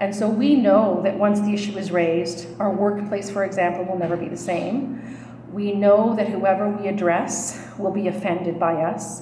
And 0.00 0.16
so 0.16 0.26
we 0.26 0.56
know 0.56 1.02
that 1.02 1.18
once 1.18 1.38
the 1.42 1.52
issue 1.52 1.76
is 1.76 1.92
raised, 1.92 2.48
our 2.58 2.70
workplace, 2.74 3.28
for 3.30 3.44
example, 3.44 3.84
will 3.84 3.98
never 3.98 4.16
be 4.16 4.30
the 4.30 4.38
same. 4.38 5.18
We 5.52 5.72
know 5.72 6.16
that 6.16 6.30
whoever 6.30 6.70
we 6.70 6.88
address 6.88 7.62
will 7.78 7.92
be 7.92 8.08
offended 8.08 8.58
by 8.58 8.76
us. 8.84 9.20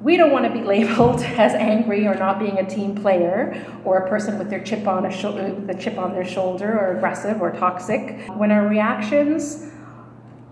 We 0.00 0.16
don't 0.16 0.30
want 0.30 0.44
to 0.44 0.52
be 0.52 0.62
labeled 0.64 1.20
as 1.22 1.54
angry 1.54 2.06
or 2.06 2.14
not 2.14 2.38
being 2.38 2.58
a 2.58 2.68
team 2.68 2.94
player 2.94 3.66
or 3.84 3.98
a 3.98 4.08
person 4.08 4.38
with 4.38 4.48
their 4.48 4.62
chip 4.62 4.86
on 4.86 5.06
a 5.06 5.10
the 5.66 5.74
chip 5.74 5.98
on 5.98 6.12
their 6.12 6.24
shoulder 6.24 6.78
or 6.78 6.96
aggressive 6.96 7.42
or 7.42 7.50
toxic. 7.50 8.16
When 8.36 8.52
our 8.52 8.68
reactions, 8.68 9.70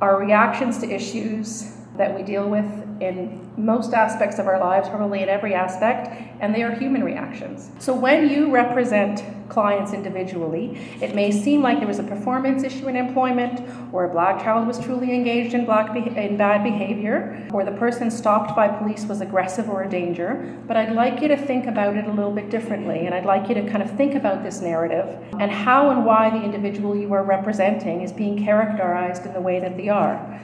our 0.00 0.18
reactions 0.18 0.78
to 0.78 0.90
issues 0.90 1.75
that 1.96 2.14
we 2.14 2.22
deal 2.22 2.48
with 2.48 2.66
in 3.00 3.46
most 3.56 3.92
aspects 3.92 4.38
of 4.38 4.46
our 4.46 4.58
lives, 4.58 4.88
probably 4.88 5.22
in 5.22 5.28
every 5.28 5.54
aspect, 5.54 6.08
and 6.40 6.54
they 6.54 6.62
are 6.62 6.74
human 6.74 7.02
reactions. 7.02 7.70
So 7.78 7.94
when 7.94 8.28
you 8.28 8.50
represent 8.50 9.22
clients 9.48 9.92
individually, 9.92 10.78
it 11.00 11.14
may 11.14 11.30
seem 11.30 11.62
like 11.62 11.78
there 11.78 11.86
was 11.86 11.98
a 11.98 12.04
performance 12.04 12.64
issue 12.64 12.88
in 12.88 12.96
employment, 12.96 13.60
or 13.92 14.04
a 14.04 14.08
black 14.08 14.42
child 14.42 14.66
was 14.66 14.78
truly 14.78 15.14
engaged 15.14 15.54
in, 15.54 15.64
black 15.64 15.92
be- 15.94 16.16
in 16.18 16.36
bad 16.36 16.62
behavior, 16.64 17.46
or 17.52 17.64
the 17.64 17.72
person 17.72 18.10
stopped 18.10 18.56
by 18.56 18.68
police 18.68 19.04
was 19.04 19.20
aggressive 19.20 19.68
or 19.70 19.84
a 19.84 19.88
danger. 19.88 20.58
But 20.66 20.76
I'd 20.76 20.92
like 20.92 21.20
you 21.20 21.28
to 21.28 21.36
think 21.36 21.66
about 21.66 21.96
it 21.96 22.06
a 22.06 22.12
little 22.12 22.32
bit 22.32 22.50
differently, 22.50 23.06
and 23.06 23.14
I'd 23.14 23.26
like 23.26 23.48
you 23.48 23.54
to 23.54 23.70
kind 23.70 23.82
of 23.82 23.90
think 23.96 24.14
about 24.14 24.42
this 24.42 24.60
narrative 24.60 25.18
and 25.38 25.50
how 25.50 25.90
and 25.90 26.04
why 26.04 26.30
the 26.30 26.42
individual 26.42 26.96
you 26.96 27.12
are 27.12 27.24
representing 27.24 28.02
is 28.02 28.12
being 28.12 28.42
characterized 28.42 29.24
in 29.26 29.32
the 29.32 29.40
way 29.40 29.60
that 29.60 29.76
they 29.76 29.88
are. 29.88 30.40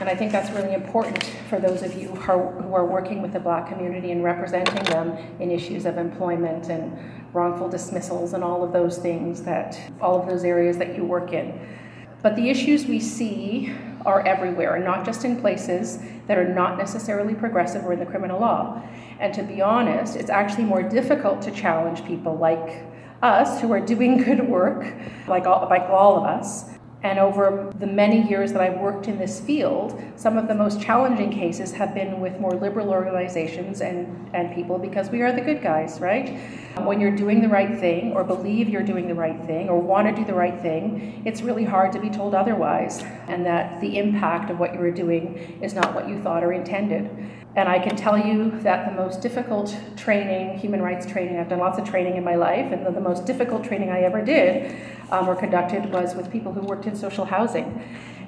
And 0.00 0.08
I 0.08 0.14
think 0.14 0.32
that's 0.32 0.50
really 0.50 0.74
important 0.74 1.22
for 1.48 1.60
those 1.60 1.82
of 1.82 1.94
you 1.94 2.08
who 2.08 2.32
are, 2.32 2.52
who 2.62 2.74
are 2.74 2.84
working 2.84 3.22
with 3.22 3.32
the 3.32 3.40
black 3.40 3.68
community 3.68 4.10
and 4.10 4.24
representing 4.24 4.82
them 4.84 5.16
in 5.38 5.50
issues 5.50 5.86
of 5.86 5.98
employment 5.98 6.68
and 6.68 6.98
wrongful 7.32 7.68
dismissals 7.68 8.32
and 8.32 8.42
all 8.42 8.64
of 8.64 8.72
those 8.72 8.98
things 8.98 9.42
that, 9.42 9.80
all 10.00 10.20
of 10.20 10.28
those 10.28 10.44
areas 10.44 10.78
that 10.78 10.96
you 10.96 11.04
work 11.04 11.32
in. 11.32 11.58
But 12.22 12.36
the 12.36 12.50
issues 12.50 12.86
we 12.86 13.00
see 13.00 13.72
are 14.04 14.26
everywhere, 14.26 14.74
and 14.74 14.84
not 14.84 15.04
just 15.04 15.24
in 15.24 15.40
places 15.40 15.98
that 16.26 16.38
are 16.38 16.48
not 16.48 16.76
necessarily 16.76 17.34
progressive 17.34 17.84
or 17.84 17.92
in 17.92 17.98
the 17.98 18.06
criminal 18.06 18.40
law. 18.40 18.82
And 19.20 19.32
to 19.34 19.42
be 19.42 19.62
honest, 19.62 20.16
it's 20.16 20.30
actually 20.30 20.64
more 20.64 20.82
difficult 20.82 21.40
to 21.42 21.50
challenge 21.50 22.04
people 22.04 22.36
like 22.36 22.84
us 23.22 23.60
who 23.60 23.72
are 23.72 23.80
doing 23.80 24.18
good 24.22 24.48
work, 24.48 24.92
like 25.28 25.46
all, 25.46 25.66
like 25.70 25.88
all 25.88 26.18
of 26.18 26.24
us, 26.24 26.73
and 27.04 27.18
over 27.18 27.70
the 27.78 27.86
many 27.86 28.26
years 28.26 28.50
that 28.54 28.62
I've 28.62 28.80
worked 28.80 29.08
in 29.08 29.18
this 29.18 29.38
field, 29.38 30.02
some 30.16 30.38
of 30.38 30.48
the 30.48 30.54
most 30.54 30.80
challenging 30.80 31.30
cases 31.30 31.70
have 31.72 31.94
been 31.94 32.18
with 32.18 32.40
more 32.40 32.52
liberal 32.52 32.88
organizations 32.88 33.82
and, 33.82 34.30
and 34.34 34.54
people 34.54 34.78
because 34.78 35.10
we 35.10 35.20
are 35.20 35.30
the 35.30 35.42
good 35.42 35.62
guys, 35.62 36.00
right? 36.00 36.40
Um, 36.76 36.86
when 36.86 37.02
you're 37.02 37.14
doing 37.14 37.42
the 37.42 37.48
right 37.48 37.78
thing, 37.78 38.12
or 38.12 38.24
believe 38.24 38.70
you're 38.70 38.82
doing 38.82 39.06
the 39.06 39.14
right 39.14 39.38
thing, 39.44 39.68
or 39.68 39.78
want 39.78 40.08
to 40.08 40.14
do 40.14 40.24
the 40.24 40.34
right 40.34 40.58
thing, 40.62 41.22
it's 41.26 41.42
really 41.42 41.64
hard 41.64 41.92
to 41.92 42.00
be 42.00 42.08
told 42.08 42.34
otherwise, 42.34 43.02
and 43.28 43.44
that 43.44 43.82
the 43.82 43.98
impact 43.98 44.50
of 44.50 44.58
what 44.58 44.72
you 44.72 44.80
are 44.80 44.90
doing 44.90 45.58
is 45.60 45.74
not 45.74 45.94
what 45.94 46.08
you 46.08 46.18
thought 46.22 46.42
or 46.42 46.54
intended. 46.54 47.10
And 47.56 47.68
I 47.68 47.78
can 47.78 47.94
tell 47.94 48.18
you 48.18 48.50
that 48.62 48.90
the 48.90 49.00
most 49.00 49.20
difficult 49.20 49.76
training, 49.96 50.58
human 50.58 50.82
rights 50.82 51.06
training, 51.06 51.38
I've 51.38 51.48
done 51.48 51.60
lots 51.60 51.78
of 51.78 51.88
training 51.88 52.16
in 52.16 52.24
my 52.24 52.34
life, 52.34 52.72
and 52.72 52.84
the, 52.84 53.00
most 53.00 53.26
difficult 53.26 53.62
training 53.62 53.90
I 53.90 54.00
ever 54.00 54.24
did 54.24 54.74
um, 55.10 55.28
or 55.28 55.36
conducted 55.36 55.92
was 55.92 56.16
with 56.16 56.32
people 56.32 56.52
who 56.52 56.62
worked 56.62 56.86
in 56.86 56.96
social 56.96 57.24
housing, 57.24 57.80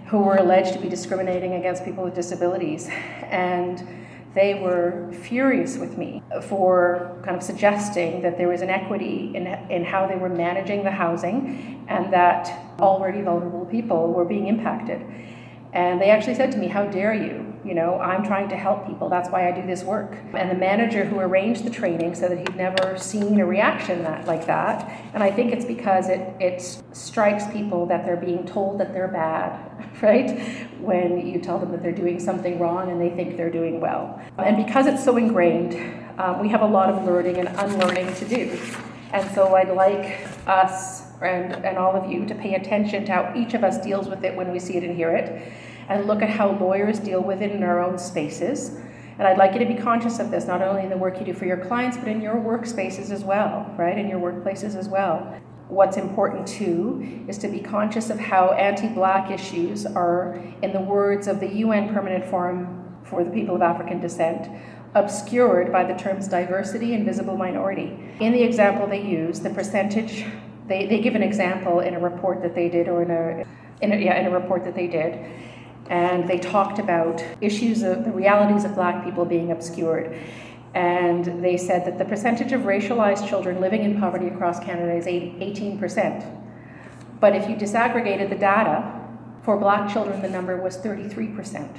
who 0.06 0.18
were 0.18 0.36
alleged 0.36 0.74
to 0.74 0.78
be 0.78 0.88
discriminating 0.88 1.54
against 1.54 1.84
people 1.84 2.04
with 2.04 2.14
disabilities. 2.14 2.88
And 3.24 4.06
they 4.34 4.54
were 4.54 5.10
furious 5.12 5.78
with 5.78 5.96
me 5.96 6.22
for 6.42 7.18
kind 7.24 7.36
of 7.36 7.42
suggesting 7.42 8.22
that 8.22 8.36
there 8.36 8.48
was 8.48 8.60
inequity 8.60 9.32
in, 9.34 9.46
in 9.70 9.82
how 9.82 10.06
they 10.06 10.16
were 10.16 10.28
managing 10.28 10.84
the 10.84 10.90
housing 10.90 11.84
and 11.88 12.12
that 12.12 12.76
already 12.78 13.22
vulnerable 13.22 13.64
people 13.64 14.12
were 14.12 14.26
being 14.26 14.46
impacted. 14.46 15.02
And 15.72 16.00
they 16.00 16.10
actually 16.10 16.34
said 16.34 16.52
to 16.52 16.58
me, 16.58 16.68
How 16.68 16.86
dare 16.86 17.14
you? 17.14 17.55
You 17.66 17.74
know, 17.74 17.98
I'm 17.98 18.24
trying 18.24 18.48
to 18.50 18.56
help 18.56 18.86
people. 18.86 19.08
That's 19.08 19.28
why 19.28 19.48
I 19.48 19.50
do 19.50 19.66
this 19.66 19.82
work. 19.82 20.16
And 20.34 20.48
the 20.48 20.54
manager 20.54 21.04
who 21.04 21.18
arranged 21.18 21.64
the 21.64 21.70
training 21.70 22.14
said 22.14 22.30
that 22.30 22.38
he'd 22.38 22.54
never 22.54 22.96
seen 22.96 23.40
a 23.40 23.46
reaction 23.46 24.04
that, 24.04 24.24
like 24.24 24.46
that. 24.46 24.88
And 25.14 25.20
I 25.20 25.32
think 25.32 25.52
it's 25.52 25.64
because 25.64 26.08
it, 26.08 26.20
it 26.38 26.62
strikes 26.92 27.44
people 27.52 27.84
that 27.86 28.04
they're 28.04 28.16
being 28.16 28.46
told 28.46 28.78
that 28.78 28.92
they're 28.92 29.08
bad, 29.08 29.58
right? 30.02 30.38
When 30.78 31.26
you 31.26 31.40
tell 31.40 31.58
them 31.58 31.72
that 31.72 31.82
they're 31.82 31.90
doing 31.90 32.20
something 32.20 32.60
wrong 32.60 32.88
and 32.92 33.00
they 33.00 33.10
think 33.10 33.36
they're 33.36 33.50
doing 33.50 33.80
well. 33.80 34.22
And 34.38 34.64
because 34.64 34.86
it's 34.86 35.04
so 35.04 35.16
ingrained, 35.16 35.74
um, 36.18 36.38
we 36.38 36.48
have 36.50 36.62
a 36.62 36.66
lot 36.66 36.88
of 36.88 37.04
learning 37.04 37.38
and 37.38 37.48
unlearning 37.48 38.14
to 38.14 38.28
do. 38.28 38.60
And 39.12 39.28
so 39.34 39.56
I'd 39.56 39.70
like 39.70 40.24
us 40.46 41.02
and, 41.20 41.52
and 41.64 41.78
all 41.78 41.96
of 41.96 42.12
you 42.12 42.26
to 42.26 42.34
pay 42.36 42.54
attention 42.54 43.06
to 43.06 43.12
how 43.12 43.32
each 43.34 43.54
of 43.54 43.64
us 43.64 43.84
deals 43.84 44.06
with 44.06 44.24
it 44.24 44.36
when 44.36 44.52
we 44.52 44.60
see 44.60 44.76
it 44.76 44.84
and 44.84 44.94
hear 44.94 45.10
it 45.10 45.52
and 45.88 46.06
look 46.06 46.22
at 46.22 46.30
how 46.30 46.52
lawyers 46.58 46.98
deal 46.98 47.20
with 47.20 47.42
it 47.42 47.52
in 47.52 47.62
our 47.62 47.82
own 47.82 47.98
spaces. 47.98 48.76
And 49.18 49.26
I'd 49.26 49.38
like 49.38 49.54
you 49.54 49.60
to 49.60 49.66
be 49.66 49.74
conscious 49.74 50.18
of 50.18 50.30
this, 50.30 50.46
not 50.46 50.60
only 50.60 50.82
in 50.82 50.90
the 50.90 50.96
work 50.96 51.18
you 51.18 51.24
do 51.24 51.32
for 51.32 51.46
your 51.46 51.56
clients, 51.56 51.96
but 51.96 52.08
in 52.08 52.20
your 52.20 52.34
workspaces 52.34 53.10
as 53.10 53.24
well, 53.24 53.72
right? 53.78 53.96
In 53.96 54.08
your 54.08 54.20
workplaces 54.20 54.76
as 54.76 54.88
well. 54.88 55.40
What's 55.68 55.96
important 55.96 56.46
too 56.46 57.24
is 57.26 57.38
to 57.38 57.48
be 57.48 57.60
conscious 57.60 58.10
of 58.10 58.20
how 58.20 58.52
anti 58.52 58.88
black 58.88 59.30
issues 59.30 59.86
are, 59.86 60.40
in 60.62 60.72
the 60.72 60.80
words 60.80 61.26
of 61.28 61.40
the 61.40 61.48
UN 61.48 61.92
Permanent 61.92 62.24
Forum 62.26 62.96
for 63.04 63.24
the 63.24 63.30
People 63.30 63.56
of 63.56 63.62
African 63.62 64.00
Descent, 64.00 64.48
obscured 64.94 65.72
by 65.72 65.82
the 65.82 65.94
terms 65.94 66.28
diversity 66.28 66.94
and 66.94 67.04
visible 67.04 67.36
minority. 67.36 67.98
In 68.20 68.32
the 68.32 68.42
example 68.42 68.86
they 68.86 69.02
use, 69.02 69.40
the 69.40 69.50
percentage, 69.50 70.24
they, 70.68 70.86
they 70.86 71.00
give 71.00 71.14
an 71.14 71.22
example 71.22 71.80
in 71.80 71.94
a 71.94 72.00
report 72.00 72.42
that 72.42 72.54
they 72.54 72.68
did, 72.68 72.86
or 72.86 73.02
in 73.02 73.10
a, 73.10 73.44
in 73.82 73.92
a, 73.92 73.96
yeah, 73.96 74.20
in 74.20 74.26
a 74.26 74.30
report 74.30 74.62
that 74.64 74.74
they 74.74 74.86
did 74.86 75.18
and 75.90 76.28
they 76.28 76.38
talked 76.38 76.78
about 76.78 77.24
issues 77.40 77.82
of 77.82 78.04
the 78.04 78.10
realities 78.10 78.64
of 78.64 78.74
black 78.74 79.04
people 79.04 79.24
being 79.24 79.52
obscured. 79.52 80.18
And 80.74 81.42
they 81.42 81.56
said 81.56 81.86
that 81.86 81.98
the 81.98 82.04
percentage 82.04 82.52
of 82.52 82.62
racialized 82.62 83.28
children 83.28 83.60
living 83.60 83.82
in 83.82 83.98
poverty 83.98 84.26
across 84.26 84.60
Canada 84.60 84.94
is 84.94 85.06
18%. 85.06 86.42
But 87.18 87.34
if 87.34 87.48
you 87.48 87.56
disaggregated 87.56 88.28
the 88.28 88.36
data, 88.36 88.92
for 89.46 89.56
black 89.56 89.90
children, 89.90 90.20
the 90.20 90.28
number 90.28 90.60
was 90.60 90.76
33%. 90.76 91.78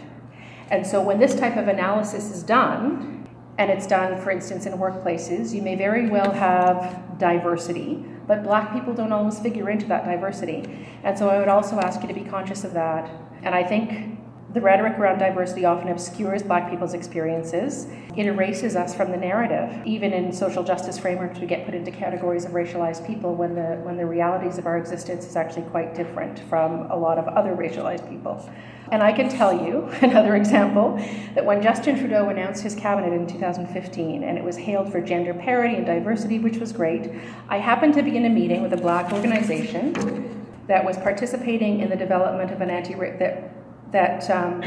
And 0.72 0.88
so 0.88 1.02
when 1.02 1.20
this 1.20 1.36
type 1.36 1.58
of 1.58 1.68
analysis 1.68 2.32
is 2.32 2.42
done, 2.42 3.28
and 3.58 3.70
it's 3.70 3.86
done, 3.86 4.22
for 4.22 4.32
instance, 4.32 4.66
in 4.66 4.74
workplaces, 4.74 5.54
you 5.54 5.62
may 5.62 5.76
very 5.76 6.10
well 6.10 6.32
have 6.32 7.18
diversity, 7.20 8.06
but 8.28 8.44
black 8.44 8.74
people 8.74 8.94
don't 8.94 9.12
always 9.12 9.40
figure 9.40 9.70
into 9.70 9.86
that 9.88 10.06
diversity. 10.06 10.64
And 11.04 11.18
so 11.18 11.30
I 11.30 11.40
would 11.40 11.48
also 11.48 11.80
ask 11.80 12.02
you 12.02 12.08
to 12.08 12.14
be 12.14 12.24
conscious 12.24 12.64
of 12.64 12.74
that 12.74 13.10
and 13.44 13.56
I 13.56 13.64
think 13.64 14.20
the 14.58 14.62
rhetoric 14.62 14.98
around 14.98 15.20
diversity 15.20 15.66
often 15.66 15.88
obscures 15.90 16.42
Black 16.42 16.68
people's 16.68 16.96
experiences. 16.96 17.86
It 18.16 18.26
erases 18.26 18.76
us 18.76 18.96
from 18.96 19.12
the 19.12 19.18
narrative. 19.18 19.86
Even 19.86 20.12
in 20.14 20.34
social 20.34 20.64
justice 20.64 20.98
frameworks, 20.98 21.38
we 21.38 21.46
get 21.46 21.64
put 21.64 21.76
into 21.76 21.92
categories 21.92 22.44
of 22.44 22.54
racialized 22.54 23.06
people 23.06 23.36
when 23.36 23.54
the, 23.54 23.80
when 23.84 23.98
the 23.98 24.06
realities 24.08 24.58
of 24.58 24.66
our 24.66 24.80
existence 24.80 25.28
is 25.28 25.36
actually 25.36 25.62
quite 25.70 25.94
different 25.94 26.40
from 26.50 26.90
a 26.90 26.98
lot 26.98 27.20
of 27.20 27.28
other 27.28 27.56
racialized 27.56 28.10
people. 28.10 28.50
And 28.92 29.04
I 29.04 29.12
can 29.12 29.30
tell 29.30 29.54
you, 29.54 29.88
another 30.02 30.36
example, 30.36 30.96
that 31.36 31.46
when 31.46 31.62
Justin 31.62 32.00
Trudeau 32.00 32.30
announced 32.30 32.64
his 32.64 32.74
cabinet 32.74 33.14
in 33.14 33.28
2015 33.28 34.24
and 34.24 34.40
it 34.40 34.44
was 34.44 34.58
hailed 34.58 34.92
for 34.92 35.02
gender 35.02 35.36
parity 35.36 35.76
and 35.76 35.86
diversity, 35.86 36.40
which 36.40 36.58
was 36.58 36.72
great, 36.72 37.12
I 37.48 37.60
happened 37.60 37.94
to 37.94 38.02
be 38.02 38.18
in 38.18 38.26
a 38.26 38.30
meeting 38.30 38.64
with 38.64 38.74
a 38.74 38.78
black 38.78 39.14
organization 39.14 40.34
that 40.66 40.84
was 40.84 40.98
participating 40.98 41.82
in 41.82 41.92
the 41.92 41.96
development 41.96 42.50
of 42.50 42.62
an 42.62 42.72
anti 42.72 42.96
that 42.96 43.54
that 43.92 44.30
um, 44.30 44.64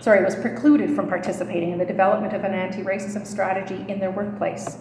sorry 0.00 0.24
was 0.24 0.34
precluded 0.36 0.94
from 0.94 1.08
participating 1.08 1.72
in 1.72 1.78
the 1.78 1.84
development 1.84 2.32
of 2.32 2.44
an 2.44 2.52
anti-racism 2.52 3.26
strategy 3.26 3.84
in 3.88 3.98
their 3.98 4.10
workplace. 4.10 4.78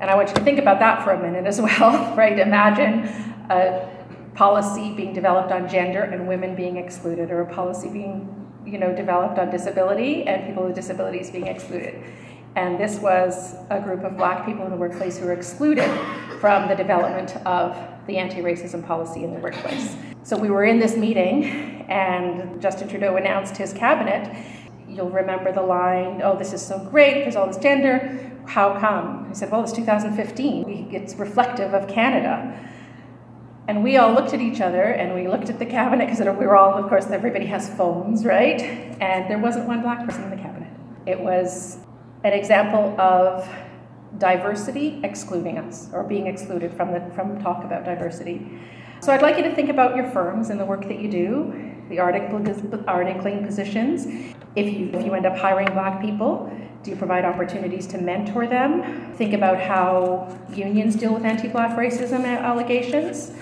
And 0.00 0.10
I 0.10 0.16
want 0.16 0.28
you 0.28 0.34
to 0.34 0.42
think 0.42 0.58
about 0.58 0.80
that 0.80 1.04
for 1.04 1.12
a 1.12 1.20
minute 1.20 1.46
as 1.46 1.60
well, 1.60 2.14
right? 2.16 2.38
Imagine 2.38 3.04
a 3.50 3.88
policy 4.34 4.92
being 4.94 5.12
developed 5.12 5.52
on 5.52 5.68
gender 5.68 6.02
and 6.02 6.26
women 6.26 6.56
being 6.56 6.76
excluded, 6.76 7.30
or 7.30 7.42
a 7.42 7.54
policy 7.54 7.88
being 7.88 8.30
you 8.66 8.78
know 8.78 8.94
developed 8.94 9.38
on 9.38 9.50
disability 9.50 10.24
and 10.24 10.46
people 10.46 10.64
with 10.64 10.74
disabilities 10.74 11.30
being 11.30 11.46
excluded. 11.46 12.02
And 12.56 12.78
this 12.78 12.98
was 12.98 13.56
a 13.70 13.80
group 13.80 14.04
of 14.04 14.16
black 14.16 14.46
people 14.46 14.64
in 14.64 14.70
the 14.70 14.76
workplace 14.76 15.18
who 15.18 15.26
were 15.26 15.32
excluded 15.32 15.90
from 16.40 16.68
the 16.68 16.74
development 16.74 17.36
of 17.46 17.76
the 18.06 18.16
anti 18.16 18.40
racism 18.40 18.86
policy 18.86 19.24
in 19.24 19.34
the 19.34 19.40
workplace. 19.40 19.96
So 20.24 20.38
we 20.38 20.48
were 20.48 20.64
in 20.64 20.78
this 20.78 20.96
meeting, 20.96 21.44
and 21.86 22.60
Justin 22.60 22.88
Trudeau 22.88 23.16
announced 23.16 23.58
his 23.58 23.74
cabinet. 23.74 24.34
you'll 24.88 25.10
remember 25.10 25.52
the 25.52 25.60
line, 25.60 26.22
oh, 26.24 26.34
this 26.38 26.54
is 26.54 26.66
so 26.66 26.78
great, 26.78 27.24
there's 27.24 27.36
all 27.36 27.46
this 27.46 27.58
gender. 27.58 28.32
How 28.46 28.78
come? 28.80 29.28
He 29.28 29.34
said, 29.34 29.50
well, 29.50 29.62
it's 29.62 29.72
2015. 29.72 30.94
It's 30.94 31.14
reflective 31.16 31.74
of 31.74 31.88
Canada. 31.88 32.58
And 33.68 33.84
we 33.84 33.98
all 33.98 34.12
looked 34.12 34.32
at 34.32 34.40
each 34.40 34.62
other 34.62 34.82
and 34.82 35.14
we 35.14 35.28
looked 35.28 35.50
at 35.50 35.58
the 35.58 35.66
cabinet 35.66 36.06
because 36.06 36.20
we 36.20 36.46
were 36.46 36.56
all, 36.56 36.72
of 36.72 36.88
course, 36.88 37.06
everybody 37.06 37.46
has 37.46 37.68
phones, 37.76 38.24
right? 38.24 38.62
And 39.02 39.30
there 39.30 39.38
wasn't 39.38 39.66
one 39.66 39.82
black 39.82 40.06
person 40.06 40.24
in 40.24 40.30
the 40.30 40.36
cabinet. 40.36 40.72
It 41.06 41.20
was 41.20 41.78
an 42.22 42.32
example 42.32 42.98
of 42.98 43.46
diversity 44.18 45.00
excluding 45.02 45.58
us 45.58 45.88
or 45.92 46.02
being 46.04 46.26
excluded 46.26 46.72
from 46.74 46.92
the 46.92 47.00
from 47.14 47.42
talk 47.42 47.64
about 47.64 47.84
diversity. 47.84 48.60
So 49.04 49.12
I'd 49.12 49.20
like 49.20 49.36
you 49.36 49.42
to 49.42 49.54
think 49.54 49.68
about 49.68 49.96
your 49.96 50.08
firms 50.12 50.48
and 50.48 50.58
the 50.58 50.64
work 50.64 50.88
that 50.88 50.98
you 50.98 51.10
do, 51.10 51.52
the 51.90 51.96
articling 51.96 53.44
positions. 53.44 54.06
If 54.56 54.72
you 54.72 54.88
if 54.94 55.04
you 55.04 55.12
end 55.12 55.26
up 55.26 55.36
hiring 55.36 55.66
black 55.74 56.00
people, 56.00 56.50
do 56.82 56.90
you 56.90 56.96
provide 56.96 57.26
opportunities 57.26 57.86
to 57.88 57.98
mentor 57.98 58.46
them? 58.46 59.12
Think 59.16 59.34
about 59.34 59.60
how 59.60 60.34
unions 60.54 60.96
deal 60.96 61.12
with 61.12 61.26
anti-black 61.26 61.76
racism 61.76 62.24
allegations. 62.24 63.32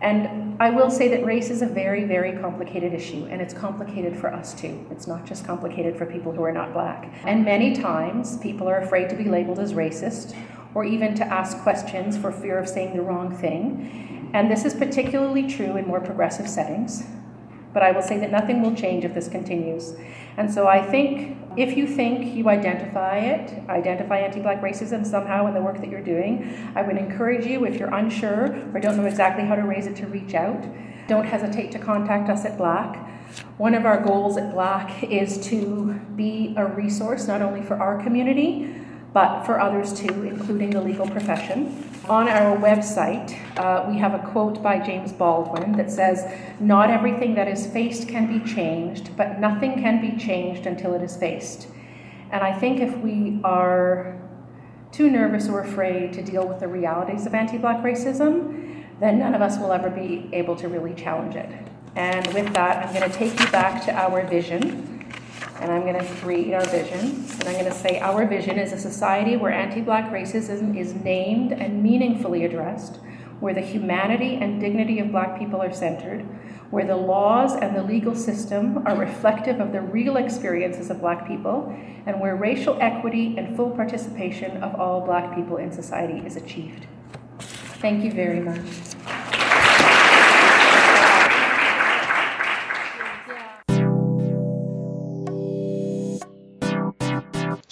And 0.00 0.60
I 0.60 0.70
will 0.70 0.90
say 0.90 1.06
that 1.06 1.24
race 1.24 1.50
is 1.50 1.62
a 1.62 1.66
very, 1.66 2.02
very 2.02 2.36
complicated 2.40 2.92
issue, 2.92 3.28
and 3.30 3.40
it's 3.40 3.54
complicated 3.54 4.16
for 4.18 4.34
us 4.34 4.54
too. 4.54 4.84
It's 4.90 5.06
not 5.06 5.24
just 5.24 5.46
complicated 5.46 5.96
for 5.96 6.06
people 6.06 6.32
who 6.32 6.42
are 6.42 6.50
not 6.50 6.72
black. 6.72 7.14
And 7.22 7.44
many 7.44 7.76
times, 7.76 8.38
people 8.38 8.68
are 8.68 8.80
afraid 8.80 9.08
to 9.10 9.14
be 9.14 9.26
labeled 9.26 9.60
as 9.60 9.72
racist 9.72 10.34
or 10.74 10.84
even 10.84 11.14
to 11.14 11.24
ask 11.24 11.58
questions 11.58 12.18
for 12.18 12.32
fear 12.32 12.58
of 12.58 12.68
saying 12.68 12.96
the 12.96 13.02
wrong 13.02 13.34
thing. 13.36 14.25
And 14.36 14.50
this 14.50 14.66
is 14.66 14.74
particularly 14.74 15.48
true 15.48 15.78
in 15.78 15.86
more 15.86 15.98
progressive 15.98 16.46
settings. 16.46 17.04
But 17.72 17.82
I 17.82 17.90
will 17.92 18.02
say 18.02 18.18
that 18.18 18.30
nothing 18.30 18.60
will 18.60 18.74
change 18.74 19.02
if 19.02 19.14
this 19.14 19.28
continues. 19.28 19.94
And 20.36 20.52
so 20.52 20.66
I 20.66 20.82
think 20.82 21.38
if 21.56 21.74
you 21.74 21.86
think 21.86 22.34
you 22.34 22.50
identify 22.50 23.16
it, 23.16 23.66
identify 23.70 24.18
anti 24.18 24.40
black 24.40 24.60
racism 24.60 25.06
somehow 25.06 25.46
in 25.46 25.54
the 25.54 25.62
work 25.62 25.80
that 25.80 25.88
you're 25.88 26.02
doing, 26.02 26.54
I 26.74 26.82
would 26.82 26.98
encourage 26.98 27.46
you, 27.46 27.64
if 27.64 27.80
you're 27.80 27.94
unsure 27.94 28.54
or 28.74 28.78
don't 28.78 28.98
know 28.98 29.06
exactly 29.06 29.46
how 29.46 29.54
to 29.54 29.62
raise 29.62 29.86
it, 29.86 29.96
to 29.96 30.06
reach 30.06 30.34
out. 30.34 30.62
Don't 31.08 31.24
hesitate 31.24 31.72
to 31.72 31.78
contact 31.78 32.28
us 32.28 32.44
at 32.44 32.58
Black. 32.58 33.08
One 33.56 33.72
of 33.72 33.86
our 33.86 34.02
goals 34.02 34.36
at 34.36 34.52
Black 34.52 35.02
is 35.02 35.38
to 35.48 35.94
be 36.14 36.52
a 36.58 36.66
resource 36.66 37.26
not 37.26 37.40
only 37.40 37.62
for 37.62 37.76
our 37.76 38.02
community, 38.02 38.85
but 39.16 39.46
for 39.46 39.58
others 39.58 39.98
too, 39.98 40.24
including 40.24 40.68
the 40.68 40.80
legal 40.82 41.08
profession. 41.08 41.90
On 42.06 42.28
our 42.28 42.54
website, 42.54 43.34
uh, 43.58 43.88
we 43.88 43.96
have 43.96 44.12
a 44.12 44.18
quote 44.18 44.62
by 44.62 44.78
James 44.78 45.10
Baldwin 45.10 45.72
that 45.72 45.90
says, 45.90 46.30
Not 46.60 46.90
everything 46.90 47.34
that 47.36 47.48
is 47.48 47.66
faced 47.66 48.08
can 48.08 48.26
be 48.26 48.46
changed, 48.46 49.16
but 49.16 49.40
nothing 49.40 49.80
can 49.80 50.02
be 50.02 50.22
changed 50.22 50.66
until 50.66 50.92
it 50.92 51.00
is 51.00 51.16
faced. 51.16 51.68
And 52.30 52.44
I 52.44 52.52
think 52.58 52.80
if 52.80 52.94
we 52.98 53.40
are 53.42 54.20
too 54.92 55.08
nervous 55.08 55.48
or 55.48 55.62
afraid 55.62 56.12
to 56.12 56.22
deal 56.22 56.46
with 56.46 56.60
the 56.60 56.68
realities 56.68 57.24
of 57.24 57.32
anti 57.32 57.56
black 57.56 57.82
racism, 57.82 58.84
then 59.00 59.18
none 59.18 59.34
of 59.34 59.40
us 59.40 59.56
will 59.58 59.72
ever 59.72 59.88
be 59.88 60.28
able 60.34 60.56
to 60.56 60.68
really 60.68 60.92
challenge 60.92 61.36
it. 61.36 61.48
And 61.94 62.26
with 62.34 62.52
that, 62.52 62.84
I'm 62.84 62.94
going 62.94 63.10
to 63.10 63.16
take 63.16 63.40
you 63.40 63.50
back 63.50 63.82
to 63.86 63.92
our 63.94 64.26
vision 64.26 64.95
and 65.60 65.70
I'm 65.70 65.82
going 65.82 65.98
to 65.98 66.26
read 66.26 66.52
our 66.54 66.64
vision. 66.66 67.24
And 67.38 67.44
I'm 67.44 67.54
going 67.54 67.64
to 67.64 67.74
say, 67.74 67.98
Our 68.00 68.26
vision 68.26 68.58
is 68.58 68.72
a 68.72 68.78
society 68.78 69.36
where 69.36 69.52
anti 69.52 69.80
black 69.80 70.10
racism 70.10 70.76
is 70.76 70.94
named 70.94 71.52
and 71.52 71.82
meaningfully 71.82 72.44
addressed, 72.44 72.96
where 73.40 73.54
the 73.54 73.60
humanity 73.60 74.36
and 74.36 74.60
dignity 74.60 74.98
of 74.98 75.10
black 75.10 75.38
people 75.38 75.62
are 75.62 75.72
centered, 75.72 76.22
where 76.70 76.86
the 76.86 76.96
laws 76.96 77.54
and 77.54 77.76
the 77.76 77.82
legal 77.82 78.14
system 78.14 78.86
are 78.86 78.96
reflective 78.96 79.60
of 79.60 79.72
the 79.72 79.80
real 79.80 80.16
experiences 80.16 80.90
of 80.90 81.00
black 81.00 81.26
people, 81.26 81.74
and 82.06 82.20
where 82.20 82.36
racial 82.36 82.76
equity 82.80 83.36
and 83.38 83.56
full 83.56 83.70
participation 83.70 84.62
of 84.62 84.74
all 84.80 85.00
black 85.00 85.34
people 85.34 85.56
in 85.56 85.72
society 85.72 86.24
is 86.26 86.36
achieved. 86.36 86.86
Thank 87.38 88.04
you 88.04 88.12
very 88.12 88.40
much. 88.40 88.95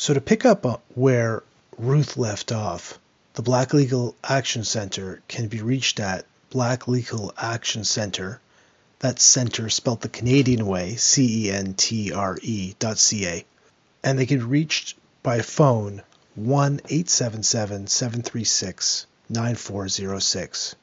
So, 0.04 0.12
to 0.12 0.20
pick 0.20 0.44
up 0.44 0.66
uh, 0.66 0.76
where 0.94 1.42
Ruth 1.78 2.18
left 2.18 2.52
off, 2.52 2.98
the 3.32 3.42
Black 3.42 3.72
Legal 3.72 4.14
Action 4.22 4.62
Center 4.62 5.22
can 5.28 5.48
be 5.48 5.62
reached 5.62 5.98
at 5.98 6.26
Black 6.50 6.86
Legal 6.86 7.32
Action 7.38 7.84
Center. 7.84 8.38
That's 8.98 9.24
center 9.24 9.70
spelled 9.70 10.02
the 10.02 10.10
Canadian 10.10 10.66
way, 10.66 10.96
C 10.96 11.46
E 11.46 11.50
N 11.50 11.72
T 11.72 12.12
R 12.12 12.38
E 12.42 12.74
dot 12.78 12.98
C 12.98 13.26
A. 13.26 13.46
And 14.02 14.18
they 14.18 14.26
can 14.26 14.40
be 14.40 14.44
reached 14.44 14.98
by 15.22 15.40
phone 15.40 16.02
1 16.34 16.80
877 16.84 17.86
736 17.86 19.06
9406. 19.30 20.74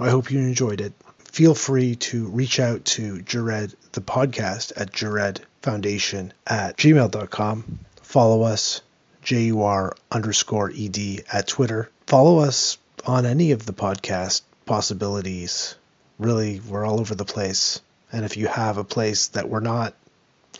I 0.00 0.10
hope 0.10 0.32
you 0.32 0.40
enjoyed 0.40 0.80
it. 0.80 0.92
Feel 1.30 1.54
free 1.54 1.94
to 2.10 2.26
reach 2.26 2.58
out 2.58 2.84
to 2.96 3.22
Jured, 3.22 3.76
the 3.92 4.00
podcast, 4.00 4.72
at 4.76 4.92
Jured 4.92 5.40
Foundation 5.62 6.32
at 6.48 6.76
gmail.com 6.76 7.78
Follow 8.04 8.42
us, 8.42 8.80
JUR 9.22 9.92
underscore 10.12 10.70
ED 10.76 11.24
at 11.32 11.48
Twitter. 11.48 11.90
Follow 12.06 12.38
us 12.38 12.78
on 13.06 13.26
any 13.26 13.50
of 13.50 13.66
the 13.66 13.72
podcast 13.72 14.42
possibilities. 14.66 15.74
Really, 16.18 16.60
we're 16.60 16.84
all 16.84 17.00
over 17.00 17.14
the 17.14 17.24
place. 17.24 17.80
And 18.12 18.24
if 18.24 18.36
you 18.36 18.46
have 18.46 18.78
a 18.78 18.84
place 18.84 19.28
that 19.28 19.48
we're 19.48 19.60
not, 19.60 19.94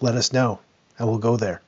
let 0.00 0.16
us 0.16 0.33
know 0.33 0.59
and 0.98 1.07
we'll 1.07 1.18
go 1.18 1.37
there. 1.37 1.61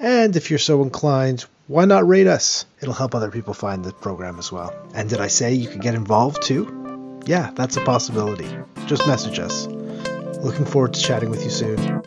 And 0.00 0.34
if 0.34 0.50
you're 0.50 0.58
so 0.58 0.82
inclined, 0.82 1.44
why 1.68 1.84
not 1.84 2.08
rate 2.08 2.26
us? 2.26 2.64
It'll 2.80 2.94
help 2.94 3.14
other 3.14 3.30
people 3.30 3.54
find 3.54 3.84
the 3.84 3.92
program 3.92 4.38
as 4.38 4.50
well. 4.50 4.74
And 4.94 5.08
did 5.08 5.20
I 5.20 5.28
say 5.28 5.52
you 5.52 5.68
could 5.68 5.82
get 5.82 5.94
involved 5.94 6.42
too? 6.42 7.20
Yeah, 7.26 7.52
that's 7.54 7.76
a 7.76 7.84
possibility. 7.84 8.48
Just 8.86 9.06
message 9.06 9.38
us. 9.38 9.66
Looking 10.42 10.64
forward 10.64 10.94
to 10.94 11.00
chatting 11.00 11.30
with 11.30 11.44
you 11.44 11.50
soon. 11.50 12.02